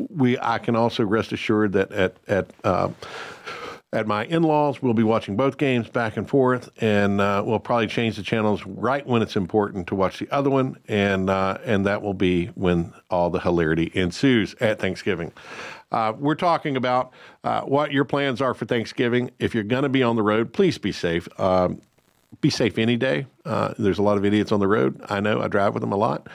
[0.09, 2.89] we I can also rest assured that at, at, uh,
[3.93, 4.81] at my in-laws.
[4.81, 8.65] We'll be watching both games back and forth, and uh, we'll probably change the channels
[8.65, 12.47] right when it's important to watch the other one, and uh, and that will be
[12.47, 15.31] when all the hilarity ensues at Thanksgiving.
[15.91, 17.13] Uh, we're talking about
[17.45, 19.31] uh, what your plans are for Thanksgiving.
[19.39, 21.27] If you're going to be on the road, please be safe.
[21.39, 21.81] Um,
[22.41, 23.25] be safe any day.
[23.45, 25.01] Uh, there's a lot of idiots on the road.
[25.07, 25.41] I know.
[25.41, 26.27] I drive with them a lot.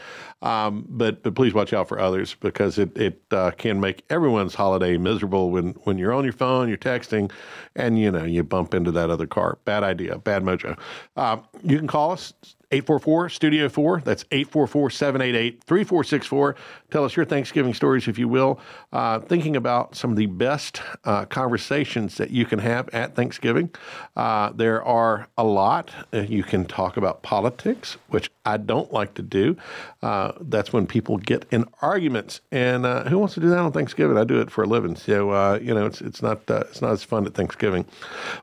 [0.42, 4.54] Um, but but please watch out for others because it it uh, can make everyone's
[4.54, 7.30] holiday miserable when when you're on your phone, you're texting,
[7.76, 9.58] and you know you bump into that other car.
[9.64, 10.78] Bad idea, bad mojo.
[11.16, 12.34] Uh, you can call us
[12.72, 14.00] 844 Studio 4.
[14.02, 16.56] That's 844 788 3464.
[16.90, 18.58] Tell us your Thanksgiving stories, if you will.
[18.92, 23.70] Uh, thinking about some of the best uh, conversations that you can have at Thanksgiving.
[24.16, 25.90] Uh, there are a lot.
[26.14, 29.56] Uh, you can talk about politics, which I don't like to do.
[30.02, 32.40] Uh, that's when people get in arguments.
[32.50, 34.16] And uh, who wants to do that on Thanksgiving?
[34.16, 34.96] I do it for a living.
[34.96, 37.84] So, you know, it's, it's, not, it's not as fun at Thanksgiving.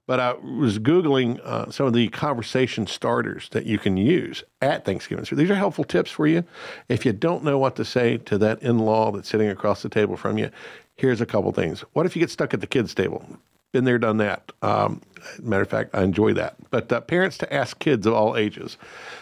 [0.05, 1.39] But I was Googling
[1.73, 5.25] some of the conversation starters that you can use use at Thanksgiving.
[5.25, 6.43] So these are helpful tips for you.
[6.87, 9.89] If you don't know what to say to that in law that's sitting across the
[9.89, 10.49] table from you,
[10.95, 11.81] here's a couple things.
[11.93, 13.25] What if you get stuck at the kids' table?
[13.71, 14.51] Been there, done that.
[14.61, 15.01] Um,
[15.41, 16.55] matter of fact, I enjoy that.
[16.71, 18.77] But uh, parents to ask kids of all ages.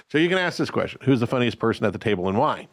[0.09, 2.67] So you can ask this question Who's the funniest person at the table and why?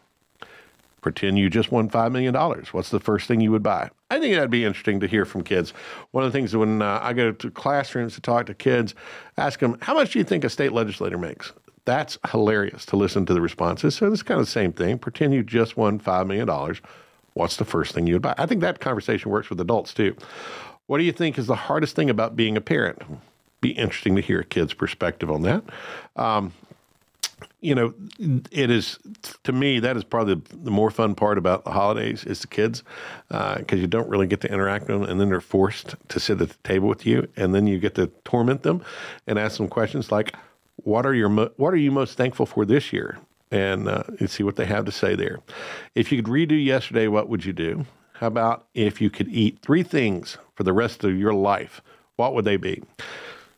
[1.01, 2.33] Pretend you just won $5 million.
[2.71, 3.91] What's the first thing you would buy?
[4.09, 5.71] I think that'd be interesting to hear from kids.
[6.11, 8.95] One of the things when uh, I go to classrooms to talk to kids,
[9.37, 11.53] ask them, How much do you think a state legislator makes?
[11.85, 13.95] That's hilarious to listen to the responses.
[13.95, 14.97] So it's kind of the same thing.
[14.97, 16.75] Pretend you just won $5 million.
[17.33, 18.33] What's the first thing you would buy?
[18.37, 20.15] I think that conversation works with adults too.
[20.87, 23.01] What do you think is the hardest thing about being a parent?
[23.61, 25.63] Be interesting to hear a kid's perspective on that.
[26.15, 26.53] Um,
[27.59, 27.93] you know,
[28.51, 28.99] it is
[29.43, 32.83] to me that is probably the, more fun part about the holidays is the kids
[33.27, 36.19] because uh, you don't really get to interact with them, and then they're forced to
[36.19, 38.83] sit at the table with you, and then you get to torment them
[39.25, 40.35] and ask them questions like,
[40.77, 43.17] "What are your What are you most thankful for this year?"
[43.51, 45.39] and uh, see what they have to say there.
[45.93, 47.85] If you could redo yesterday, what would you do?
[48.13, 51.81] How about if you could eat three things for the rest of your life?
[52.15, 52.81] What would they be?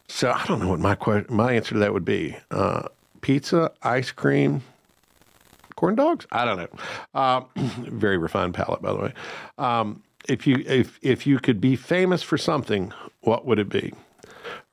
[0.08, 2.36] So I don't know what my question, my answer to that would be.
[2.50, 2.88] Uh,
[3.22, 4.62] pizza, ice cream,
[5.76, 6.26] corn dogs.
[6.32, 6.70] I don't know.
[7.14, 9.14] Uh, very refined palate, by the way.
[9.58, 13.94] Um, if you if if you could be famous for something, what would it be?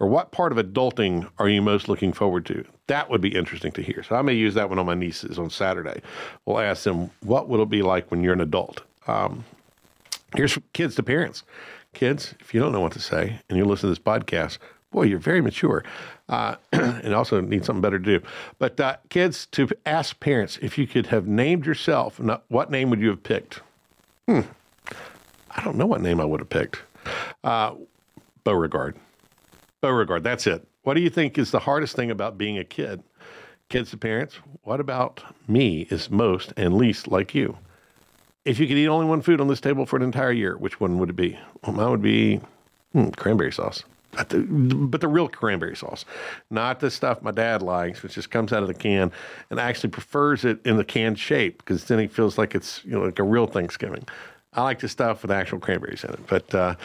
[0.01, 2.65] Or what part of adulting are you most looking forward to?
[2.89, 4.03] That would be interesting to hear.
[4.03, 6.03] So I may use that one on my nieces on Saturday.
[6.45, 8.83] We'll ask them, what will it be like when you're an adult?
[9.07, 9.45] Um,
[10.35, 11.45] here's kids to parents.
[11.93, 14.59] Kids, if you don't know what to say and you listen to this podcast,
[14.91, 15.85] boy, you're very mature
[16.29, 18.27] uh, and also need something better to do.
[18.59, 23.01] But uh, kids, to ask parents if you could have named yourself, what name would
[23.01, 23.61] you have picked?
[24.27, 24.41] Hmm.
[25.51, 26.83] I don't know what name I would have picked.
[27.45, 27.75] Uh,
[28.43, 28.97] Beauregard.
[29.85, 30.66] Beauregard, that's it.
[30.85, 33.03] What do you think is the hardest thing about being a kid?
[33.68, 37.59] Kids to parents, what about me is most and least like you?
[38.47, 40.81] If you could eat only one food on this table for an entire year, which
[40.81, 41.38] one would it be?
[41.62, 42.40] Well, mine would be
[42.92, 43.85] hmm, cranberry sauce.
[44.12, 46.07] But the, but the real cranberry sauce,
[46.49, 49.12] not the stuff my dad likes, which just comes out of the can,
[49.51, 52.92] and actually prefers it in the can shape because then he feels like it's you
[52.92, 54.07] know like a real Thanksgiving.
[54.55, 56.77] I like the stuff with actual cranberries in it, but uh,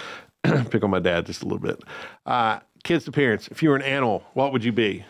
[0.70, 1.82] pick on my dad just a little bit.
[2.26, 5.06] Uh, kids to parents, if you were an animal, what would you be?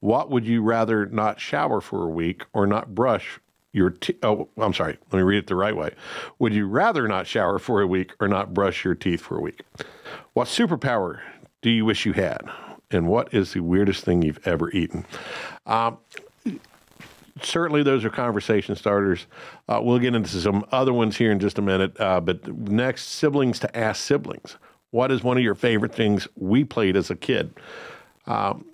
[0.00, 3.38] What would you rather not shower for a week or not brush
[3.72, 4.18] your teeth?
[4.22, 4.98] Oh, I'm sorry.
[5.12, 5.92] Let me read it the right way.
[6.38, 9.40] Would you rather not shower for a week or not brush your teeth for a
[9.40, 9.62] week?
[10.32, 11.20] What superpower
[11.60, 12.40] do you wish you had?
[12.90, 15.04] And what is the weirdest thing you've ever eaten?
[15.66, 15.98] Um,
[17.42, 19.26] certainly, those are conversation starters.
[19.68, 21.98] Uh, we'll get into some other ones here in just a minute.
[22.00, 24.56] Uh, but next, siblings to ask siblings.
[24.90, 27.54] What is one of your favorite things we played as a kid?
[28.26, 28.64] Um,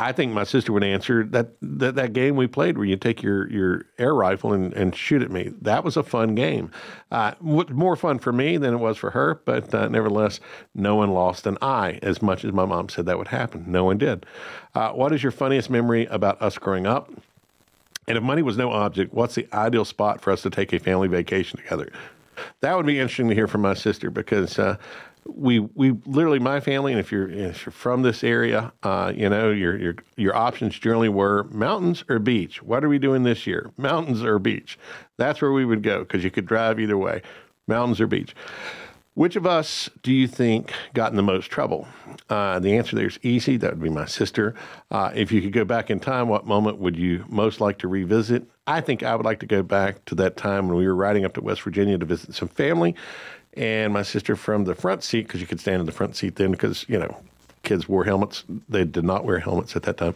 [0.00, 3.20] I think my sister would answer that, that that game we played where you take
[3.20, 5.52] your, your air rifle and, and shoot at me.
[5.60, 6.70] That was a fun game.
[7.10, 10.38] Uh, more fun for me than it was for her, but uh, nevertheless,
[10.72, 13.64] no one lost an eye as much as my mom said that would happen.
[13.66, 14.24] No one did.
[14.72, 17.10] Uh, what is your funniest memory about us growing up?
[18.06, 20.78] And if money was no object, what's the ideal spot for us to take a
[20.78, 21.90] family vacation together?
[22.60, 24.76] That would be interesting to hear from my sister because uh,
[25.28, 29.28] we we literally my family, and if you're if you're from this area, uh, you
[29.28, 32.62] know your your your options generally were mountains or beach.
[32.62, 33.70] What are we doing this year?
[33.76, 34.78] Mountains or beach?
[35.16, 37.22] That's where we would go because you could drive either way,
[37.66, 38.34] mountains or beach.
[39.14, 41.88] Which of us do you think got in the most trouble?
[42.30, 43.56] Uh, the answer there is easy.
[43.56, 44.54] That would be my sister.
[44.92, 47.88] Uh, if you could go back in time, what moment would you most like to
[47.88, 48.44] revisit?
[48.68, 51.24] I think I would like to go back to that time when we were riding
[51.24, 52.94] up to West Virginia to visit some family
[53.54, 56.36] and my sister from the front seat because you could stand in the front seat
[56.36, 57.16] then because you know
[57.62, 58.44] kids wore helmets.
[58.68, 60.14] They did not wear helmets at that time,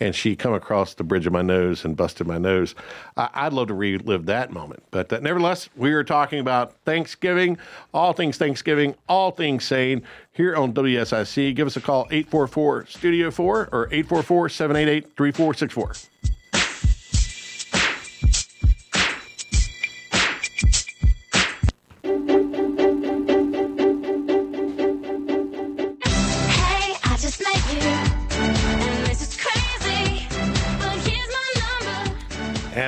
[0.00, 2.74] and she come across the bridge of my nose and busted my nose.
[3.16, 7.58] I, would love to relive that moment, but uh, nevertheless, we are talking about Thanksgiving,
[7.92, 11.54] all things Thanksgiving, all things Saine here on WSIC.
[11.54, 16.33] Give us a call 844 Studio 4 or 844 788 3464.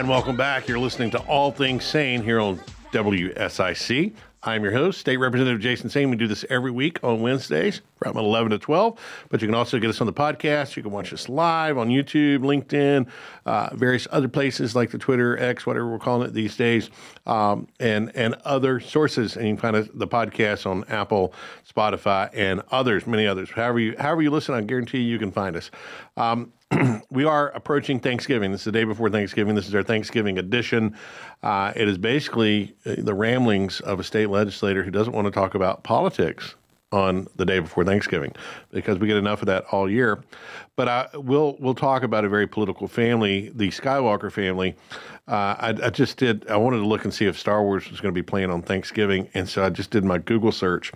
[0.07, 0.69] And welcome back.
[0.69, 2.61] You're listening to All Things Saine here on
[2.93, 4.15] WSIC.
[4.45, 6.09] I'm your host, State Representative Jason Saine.
[6.09, 9.01] We do this every week on Wednesdays from 11 to 12.
[9.31, 10.77] But you can also get us on the podcast.
[10.77, 13.09] You can watch us live on YouTube, LinkedIn,
[13.47, 16.89] uh, various other places like the Twitter, X, whatever we're calling it these days,
[17.27, 19.37] um, and and other sources.
[19.37, 21.35] And you can find the podcast on Apple,
[21.69, 23.51] Spotify, and others, many others.
[23.51, 25.73] However you however you listen, I guarantee you, can find us.
[26.17, 26.53] Um,
[27.11, 28.51] we are approaching Thanksgiving.
[28.51, 29.55] This is the day before Thanksgiving.
[29.55, 30.97] This is our Thanksgiving edition.
[31.43, 35.31] Uh, it is basically uh, the ramblings of a state legislator who doesn't want to
[35.31, 36.57] talk about politics
[36.93, 38.33] on the day before Thanksgiving
[38.71, 40.23] because we get enough of that all year.
[40.77, 44.75] But I, we'll we'll talk about a very political family, the Skywalker family.
[45.29, 46.49] Uh, I, I, just did.
[46.49, 48.63] I wanted to look and see if Star Wars was going to be playing on
[48.63, 50.93] Thanksgiving, and so I just did my Google search,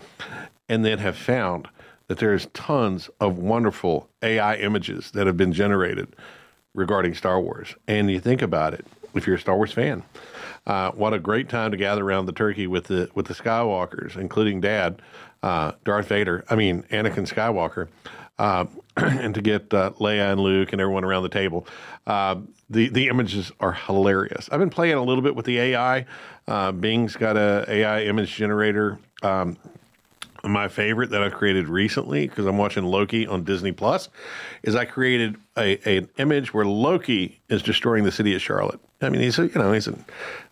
[0.68, 1.68] and then have found
[2.10, 6.08] that there's tons of wonderful AI images that have been generated
[6.74, 7.76] regarding Star Wars.
[7.86, 10.02] And you think about it, if you're a Star Wars fan,
[10.66, 14.16] uh, what a great time to gather around the turkey with the with the Skywalkers,
[14.16, 15.00] including Dad,
[15.44, 16.44] uh, Darth Vader.
[16.50, 17.86] I mean Anakin Skywalker.
[18.40, 18.64] uh,
[18.96, 21.64] and to get uh, Leia and Luke and everyone around the table.
[22.08, 24.48] Uh, the the images are hilarious.
[24.50, 26.06] I've been playing a little bit with the AI.
[26.48, 28.98] Uh, Bing's got a AI image generator.
[29.22, 29.58] Um,
[30.44, 34.08] my favorite that I've created recently because I'm watching Loki on Disney Plus
[34.62, 38.80] is I created a, a, an image where Loki is destroying the city of Charlotte.
[39.02, 39.94] I mean, he's a, you know he's a,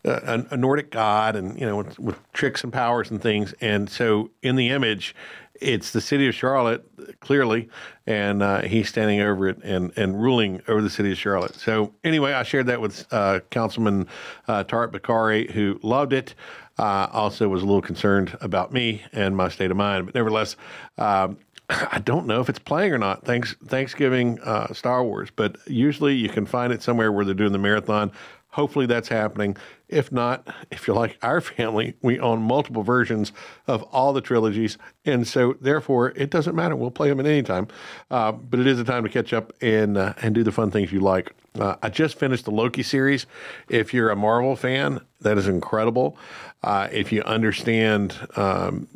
[0.05, 3.55] a, Nordic god and you know with, with, tricks and powers and things.
[3.61, 5.15] And so in the image,
[5.61, 6.85] it's the city of Charlotte
[7.21, 7.69] clearly,
[8.07, 11.55] and uh, he's standing over it and and ruling over the city of Charlotte.
[11.57, 14.07] So anyway, I shared that with uh, Councilman
[14.47, 16.35] uh, Tariq Bokhari, who loved it.
[16.79, 20.57] Uh, also was a little concerned about me and my state of mind, but nevertheless.
[20.97, 21.39] Um,
[21.71, 23.25] I don't know if it's playing or not.
[23.25, 27.53] Thanks, Thanksgiving uh, Star Wars, but usually you can find it somewhere where they're doing
[27.53, 28.11] the marathon.
[28.51, 29.57] Hopefully that's happening.
[29.89, 33.33] If not, if you're like our family, we own multiple versions
[33.67, 34.79] of all the trilogies.
[35.05, 36.77] And so, therefore, it doesn't matter.
[36.77, 37.69] We'll play them at any time.
[38.11, 40.71] Uh, but it is a time to catch up and, uh, and do the fun
[40.71, 41.35] things you like.
[41.59, 43.27] Uh, I just finished the Loki series.
[43.69, 46.17] If you're a Marvel fan, that is incredible.
[46.63, 48.89] Uh, if you understand um,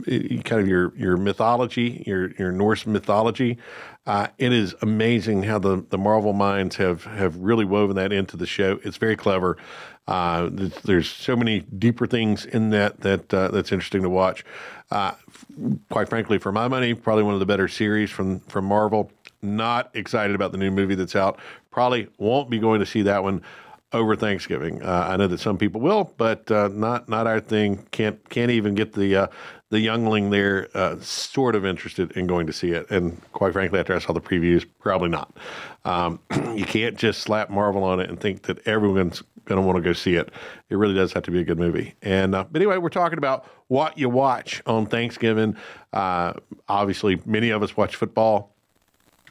[0.45, 3.59] kind of your, your mythology, your, your Norse mythology,
[4.07, 8.37] uh, it is amazing how the, the Marvel minds have, have really woven that into
[8.37, 8.81] the show.
[8.83, 9.57] It's very clever.
[10.09, 10.49] Uh,
[10.85, 14.45] there's so many deeper things in that that uh, that's interesting to watch.
[14.91, 15.13] Uh,
[15.91, 19.13] quite frankly, for my money, probably one of the better series from from Marvel.
[19.43, 21.39] Not excited about the new movie that's out.
[21.71, 23.43] Probably won't be going to see that one
[23.93, 24.83] over Thanksgiving.
[24.83, 27.87] Uh, I know that some people will, but uh, not not our thing.
[27.91, 29.27] Can't can't even get the uh,
[29.71, 32.91] the youngling there uh, sort of interested in going to see it.
[32.91, 35.35] And quite frankly, after I saw the previews, probably not.
[35.85, 36.21] Um,
[36.55, 39.83] you can't just slap Marvel on it and think that everyone's going to want to
[39.83, 40.31] go see it.
[40.69, 41.95] It really does have to be a good movie.
[42.03, 45.57] And uh, but anyway, we're talking about what you watch on Thanksgiving.
[45.93, 46.35] Uh,
[46.69, 48.51] obviously, many of us watch football.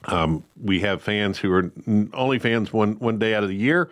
[0.06, 1.72] Um, we have fans who are
[2.14, 3.90] only fans one one day out of the year.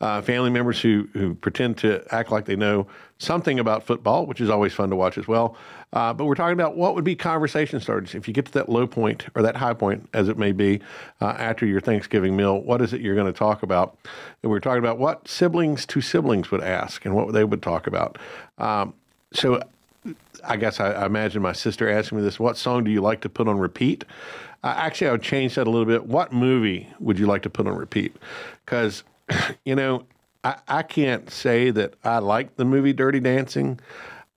[0.00, 2.86] Uh, family members who who pretend to act like they know
[3.18, 5.56] something about football, which is always fun to watch as well.
[5.92, 8.68] Uh, but we're talking about what would be conversation starters if you get to that
[8.68, 10.80] low point or that high point, as it may be,
[11.20, 12.60] uh, after your Thanksgiving meal.
[12.60, 13.96] What is it you're going to talk about?
[14.42, 17.86] And we're talking about what siblings to siblings would ask and what they would talk
[17.88, 18.18] about.
[18.58, 18.94] Um,
[19.32, 19.62] so
[20.44, 23.20] I guess I, I, imagine my sister asking me this: What song do you like
[23.22, 24.04] to put on repeat?
[24.62, 26.06] Uh, actually, I would change that a little bit.
[26.06, 28.14] What movie would you like to put on repeat?
[28.64, 29.02] Because
[29.64, 30.06] you know,
[30.44, 33.80] I, I can't say that I like the movie Dirty Dancing.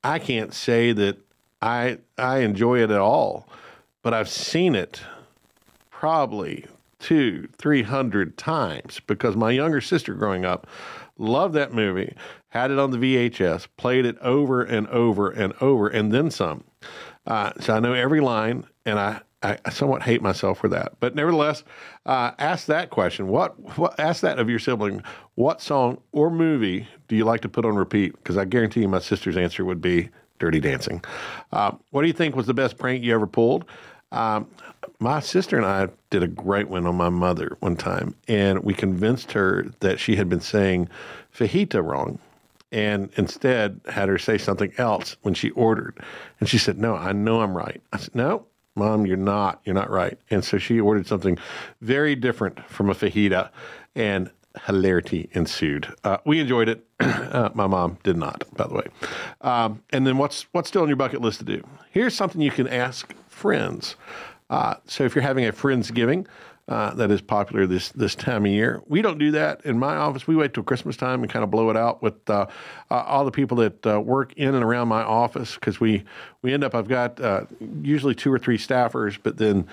[0.03, 1.17] I can't say that
[1.61, 3.47] I I enjoy it at all,
[4.01, 5.01] but I've seen it
[5.89, 6.65] probably
[6.99, 10.67] two, three hundred times because my younger sister growing up
[11.17, 12.15] loved that movie,
[12.49, 16.63] had it on the VHS, played it over and over and over, and then some.
[17.25, 20.93] Uh, so I know every line, and I I, somewhat hate myself for that.
[20.99, 21.63] But nevertheless,
[22.05, 23.27] uh, ask that question.
[23.27, 23.99] What, what?
[23.99, 25.03] Ask that of your sibling.
[25.35, 28.13] What song or movie do you like to put on repeat?
[28.13, 31.03] Because I guarantee you, my sister's answer would be Dirty Dancing.
[31.51, 33.65] Uh, what do you think was the best prank you ever pulled?
[34.11, 34.47] Um,
[34.99, 38.73] my sister and I did a great one on my mother one time, and we
[38.73, 40.87] convinced her that she had been saying
[41.33, 42.19] fajita wrong
[42.73, 45.99] and instead had her say something else when she ordered.
[46.39, 47.81] And she said, No, I know I'm right.
[47.93, 48.45] I said, No,
[48.75, 49.61] Mom, you're not.
[49.65, 50.17] You're not right.
[50.29, 51.37] And so she ordered something
[51.81, 53.49] very different from a fajita,
[53.95, 54.31] and
[54.65, 55.93] hilarity ensued.
[56.03, 56.85] Uh, we enjoyed it.
[56.99, 58.85] uh, my mom did not, by the way.
[59.41, 61.63] Um, and then what's what's still on your bucket list to do?
[61.91, 63.95] Here's something you can ask friends.
[64.49, 66.27] Uh, so if you're having a friendsgiving,
[66.67, 68.81] uh, that is popular this this time of year.
[68.87, 70.27] We don't do that in my office.
[70.27, 72.47] We wait till Christmas time and kind of blow it out with uh,
[72.89, 76.05] uh, all the people that uh, work in and around my office because we
[76.41, 76.73] we end up.
[76.73, 77.45] I've got uh,
[77.81, 79.67] usually two or three staffers, but then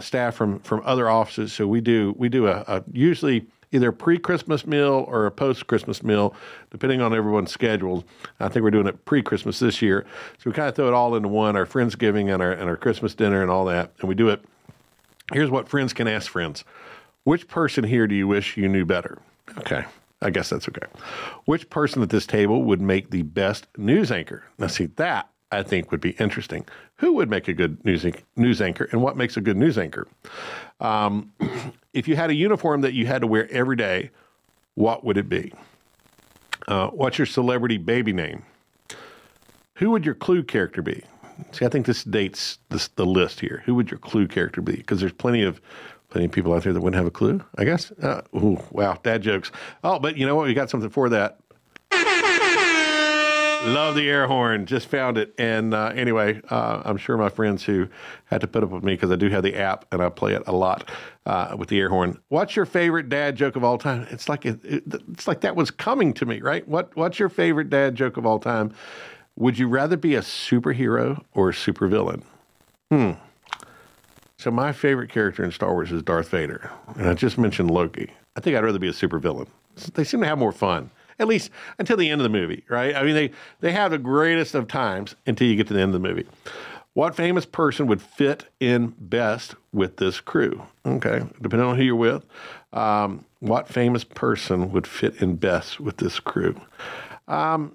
[0.00, 1.52] staff from from other offices.
[1.52, 6.34] So we do we do a, a usually either pre-Christmas meal or a post-Christmas meal,
[6.70, 8.02] depending on everyone's schedules.
[8.40, 10.06] I think we're doing it pre-Christmas this year,
[10.38, 12.76] so we kind of throw it all into one: our Friendsgiving and our and our
[12.76, 14.40] Christmas dinner and all that, and we do it
[15.32, 16.64] Here's what friends can ask friends
[17.24, 19.18] Which person here do you wish you knew better?
[19.58, 19.84] Okay.
[20.20, 20.86] I guess that's okay.
[21.44, 24.42] Which person at this table would make the best news anchor?
[24.58, 26.66] Now, see, that I think would be interesting.
[26.96, 28.04] Who would make a good news,
[28.36, 30.08] news anchor and what makes a good news anchor?
[30.80, 31.32] Um,
[31.92, 34.10] if you had a uniform that you had to wear every day,
[34.74, 35.52] what would it be?
[36.66, 38.42] Uh, what's your celebrity baby name?
[39.74, 41.04] Who would your clue character be?
[41.52, 43.62] See, I think this dates this, the list here.
[43.64, 44.76] Who would your clue character be?
[44.76, 45.60] Because there's plenty of
[46.10, 47.42] plenty of people out there that wouldn't have a clue.
[47.56, 47.90] I guess.
[48.02, 49.52] Uh, ooh, wow, dad jokes.
[49.84, 50.46] Oh, but you know what?
[50.46, 51.38] We got something for that.
[53.64, 54.66] Love the air horn.
[54.66, 55.34] Just found it.
[55.36, 57.88] And uh, anyway, uh, I'm sure my friends who
[58.26, 60.34] had to put up with me because I do have the app and I play
[60.34, 60.88] it a lot
[61.26, 62.18] uh, with the air horn.
[62.28, 64.06] What's your favorite dad joke of all time?
[64.10, 66.66] It's like it, it, it's like that was coming to me, right?
[66.68, 68.72] What What's your favorite dad joke of all time?
[69.38, 72.24] Would you rather be a superhero or a supervillain?
[72.90, 73.12] Hmm.
[74.36, 78.12] So my favorite character in Star Wars is Darth Vader, and I just mentioned Loki.
[78.36, 79.46] I think I'd rather be a supervillain.
[79.94, 82.94] They seem to have more fun at least until the end of the movie, right?
[82.94, 83.30] I mean, they,
[83.60, 86.26] they have the greatest of times until you get to the end of the movie.
[86.94, 90.62] What famous person would fit in best with this crew?
[90.84, 92.24] Okay, depending on who you're with.
[92.72, 96.60] Um, what famous person would fit in best with this crew?
[97.28, 97.72] Um,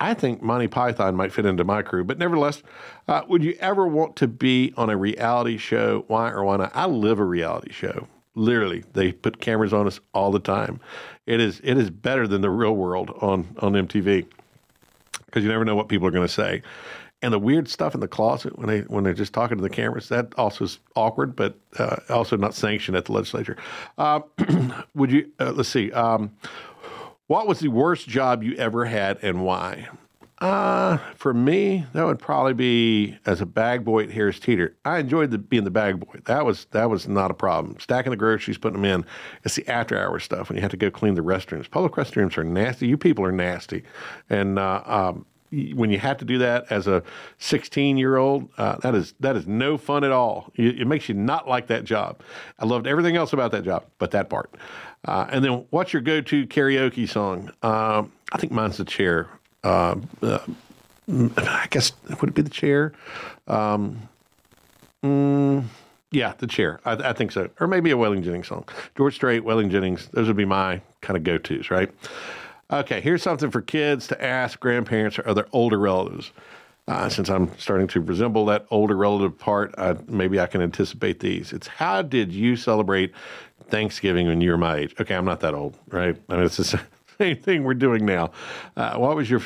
[0.00, 2.62] I think Monty Python might fit into my crew, but nevertheless,
[3.08, 6.04] uh, would you ever want to be on a reality show?
[6.06, 6.72] Why or why not?
[6.74, 8.06] I live a reality show.
[8.34, 10.78] Literally, they put cameras on us all the time.
[11.26, 14.26] It is it is better than the real world on on MTV
[15.26, 16.62] because you never know what people are going to say.
[17.20, 19.68] And the weird stuff in the closet when they when they're just talking to the
[19.68, 23.56] cameras that also is awkward, but uh, also not sanctioned at the legislature.
[23.98, 24.20] Uh,
[24.94, 25.28] would you?
[25.40, 25.90] Uh, let's see.
[25.90, 26.30] Um,
[27.28, 29.88] what was the worst job you ever had and why?
[30.40, 34.76] Uh, for me, that would probably be as a bag boy at Harris Teeter.
[34.84, 36.20] I enjoyed the, being the bag boy.
[36.26, 37.78] That was that was not a problem.
[37.80, 39.04] Stacking the groceries, putting them in.
[39.44, 41.68] It's the after hour stuff when you have to go clean the restrooms.
[41.68, 42.86] Public restrooms are nasty.
[42.86, 43.82] You people are nasty,
[44.30, 47.02] and uh, um, when you have to do that as a
[47.38, 50.50] 16 year old, uh, that is that is no fun at all.
[50.54, 52.20] It, it, makes you not like that job.
[52.58, 54.54] I loved everything else about that job, but that part.
[55.04, 57.50] Uh, and then, what's your go to karaoke song?
[57.62, 59.28] Um, I think mine's the chair
[59.64, 60.38] uh, uh,
[61.08, 62.92] I guess would it be the chair?
[63.46, 64.08] Um,
[65.02, 65.64] mm,
[66.10, 66.80] yeah, the chair.
[66.84, 68.64] I, I, think so, or maybe a Waylon Jennings song.
[68.96, 70.08] George Strait, Waylon Jennings.
[70.12, 71.90] Those would be my kind of go tos, right?
[72.70, 76.32] Okay, here's something for kids to ask grandparents or other older relatives.
[76.86, 79.74] Uh, since I'm starting to resemble that older relative part,
[80.08, 81.52] maybe I can anticipate these.
[81.52, 83.12] It's how did you celebrate
[83.68, 84.94] Thanksgiving when you were my age?
[85.00, 86.16] Okay, I'm not that old, right?
[86.28, 86.80] I mean, it's the
[87.18, 88.32] same thing we're doing now.
[88.76, 89.40] Uh, what was your,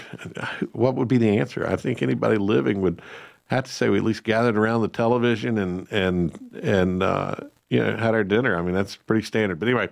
[0.73, 1.66] what would be the answer?
[1.66, 3.03] I think anybody living would
[3.47, 7.37] have to say we at least gathered around the television and and and uh,
[7.70, 8.57] you know had our dinner.
[8.57, 9.59] I mean that's pretty standard.
[9.59, 9.91] But anyway,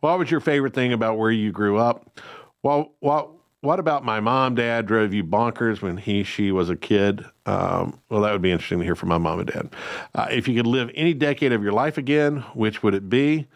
[0.00, 2.20] what was your favorite thing about where you grew up?
[2.62, 3.30] Well, what
[3.62, 7.24] what about my mom, dad drove you bonkers when he, she was a kid?
[7.46, 9.68] Um, well, that would be interesting to hear from my mom and dad.
[10.16, 13.46] Uh, if you could live any decade of your life again, which would it be?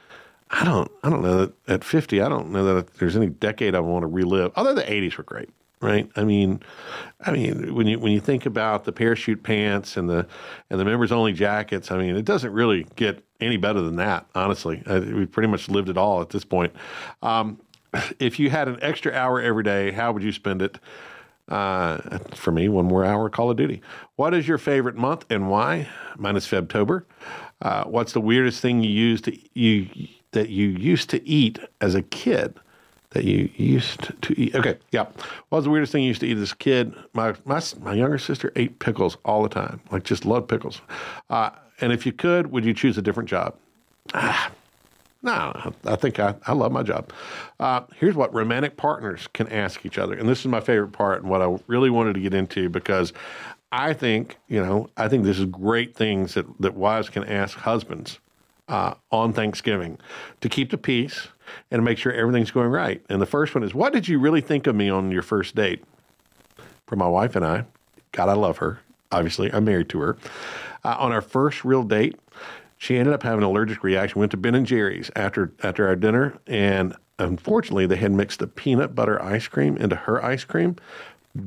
[0.50, 3.74] I don't I don't know that at 50 I don't know that there's any decade
[3.74, 4.52] I want to relive.
[4.54, 5.50] Although the 80s were great,
[5.80, 6.08] right?
[6.14, 6.60] I mean,
[7.20, 10.26] I mean when you when you think about the parachute pants and the
[10.70, 14.26] and the members only jackets, I mean, it doesn't really get any better than that,
[14.36, 14.82] honestly.
[14.86, 16.72] I, we pretty much lived it all at this point.
[17.22, 17.60] Um,
[18.18, 20.78] if you had an extra hour every day, how would you spend it?
[21.48, 23.80] Uh, for me, one more hour Call of Duty.
[24.16, 25.88] What is your favorite month and why?
[26.16, 27.04] Mine is Febtober.
[27.62, 29.88] Uh, what's the weirdest thing you used to you
[30.32, 32.58] that you used to eat as a kid
[33.10, 34.54] that you used to eat.
[34.54, 35.04] Okay, yeah.
[35.48, 36.94] What was the weirdest thing you used to eat as a kid?
[37.14, 40.82] My my my younger sister ate pickles all the time, like just loved pickles.
[41.30, 43.56] Uh, and if you could, would you choose a different job?
[44.12, 44.50] Ah,
[45.26, 47.12] no, I think I, I love my job.
[47.60, 51.22] Uh, here's what romantic partners can ask each other, and this is my favorite part,
[51.22, 53.12] and what I really wanted to get into because
[53.72, 57.58] I think you know I think this is great things that that wives can ask
[57.58, 58.20] husbands
[58.68, 59.98] uh, on Thanksgiving
[60.40, 61.28] to keep the peace
[61.70, 63.04] and make sure everything's going right.
[63.08, 65.54] And the first one is, What did you really think of me on your first
[65.54, 65.84] date?
[66.86, 67.64] For my wife and I,
[68.12, 68.80] God, I love her.
[69.10, 70.16] Obviously, I'm married to her.
[70.84, 72.16] Uh, on our first real date,
[72.86, 74.20] she ended up having an allergic reaction.
[74.20, 78.46] Went to Ben and Jerry's after after our dinner, and unfortunately, they had mixed the
[78.46, 80.76] peanut butter ice cream into her ice cream.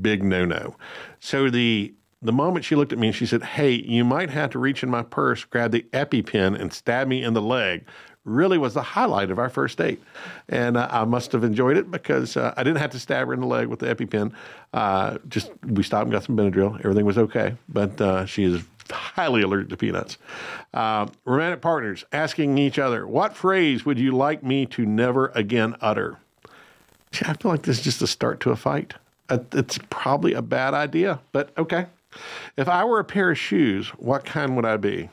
[0.02, 0.76] Big no no.
[1.22, 4.50] So the the moment she looked at me and she said, Hey, you might have
[4.50, 7.86] to reach in my purse, grab the EpiPen, and stab me in the leg,
[8.26, 10.04] really was the highlight of our first date.
[10.50, 13.34] And uh, I must have enjoyed it because uh, I didn't have to stab her
[13.34, 14.34] in the leg with the EpiPen.
[14.74, 16.78] Uh, just we stopped and got some Benadryl.
[16.80, 17.56] Everything was okay.
[17.70, 18.62] But uh, she is
[18.92, 20.18] highly allergic to peanuts.
[20.74, 25.76] Uh, romantic partners asking each other, What phrase would you like me to never again
[25.82, 26.18] utter?
[27.12, 28.94] See, I feel like this is just a start to a fight.
[29.30, 31.88] Uh, it's probably a bad idea, but okay.
[32.58, 35.10] If I were a pair of shoes, what kind would I be?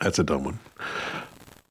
[0.00, 0.58] That's a dumb one.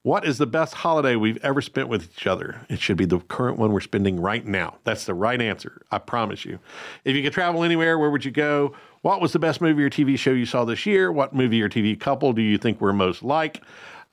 [0.04, 2.60] What is the best holiday we've ever spent with each other?
[2.68, 4.76] It should be the current one we're spending right now.
[4.84, 5.82] That's the right answer.
[5.92, 6.60] I promise you.
[7.06, 8.76] If you could travel anywhere, where would you go?
[9.02, 11.10] What was the best movie or TV show you saw this year?
[11.10, 13.62] What movie or TV couple do you think we're most like?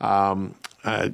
[0.00, 1.08] Um, uh,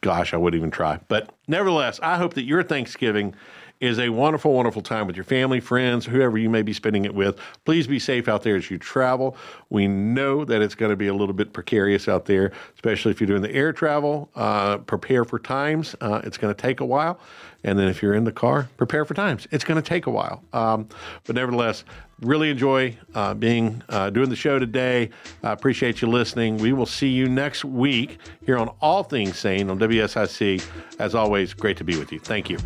[0.00, 0.98] gosh, I wouldn't even try.
[1.06, 3.32] But nevertheless, I hope that your Thanksgiving
[3.80, 7.14] is a wonderful, wonderful time with your family, friends, whoever you may be spending it
[7.14, 7.38] with.
[7.64, 9.36] Please be safe out there as you travel.
[9.70, 13.20] We know that it's going to be a little bit precarious out there, especially if
[13.20, 14.30] you're doing the air travel.
[14.34, 15.94] Uh, prepare for times.
[16.00, 17.18] Uh, it's going to take a while.
[17.64, 19.48] And then if you're in the car, prepare for times.
[19.50, 20.44] It's going to take a while.
[20.52, 20.88] Um,
[21.24, 21.84] but nevertheless,
[22.20, 25.10] really enjoy uh, being uh, doing the show today.
[25.42, 26.58] I appreciate you listening.
[26.58, 30.64] We will see you next week here on All Things Saine on WSIC.
[30.98, 32.18] As always, great to be with you.
[32.18, 32.58] Thank you.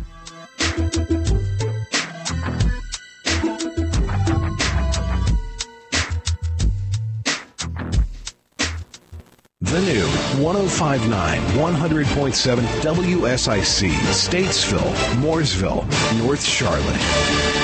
[9.69, 10.07] The new
[10.43, 15.85] 1059 100.7 WSIC, Statesville, Mooresville,
[16.23, 17.58] North Charlotte.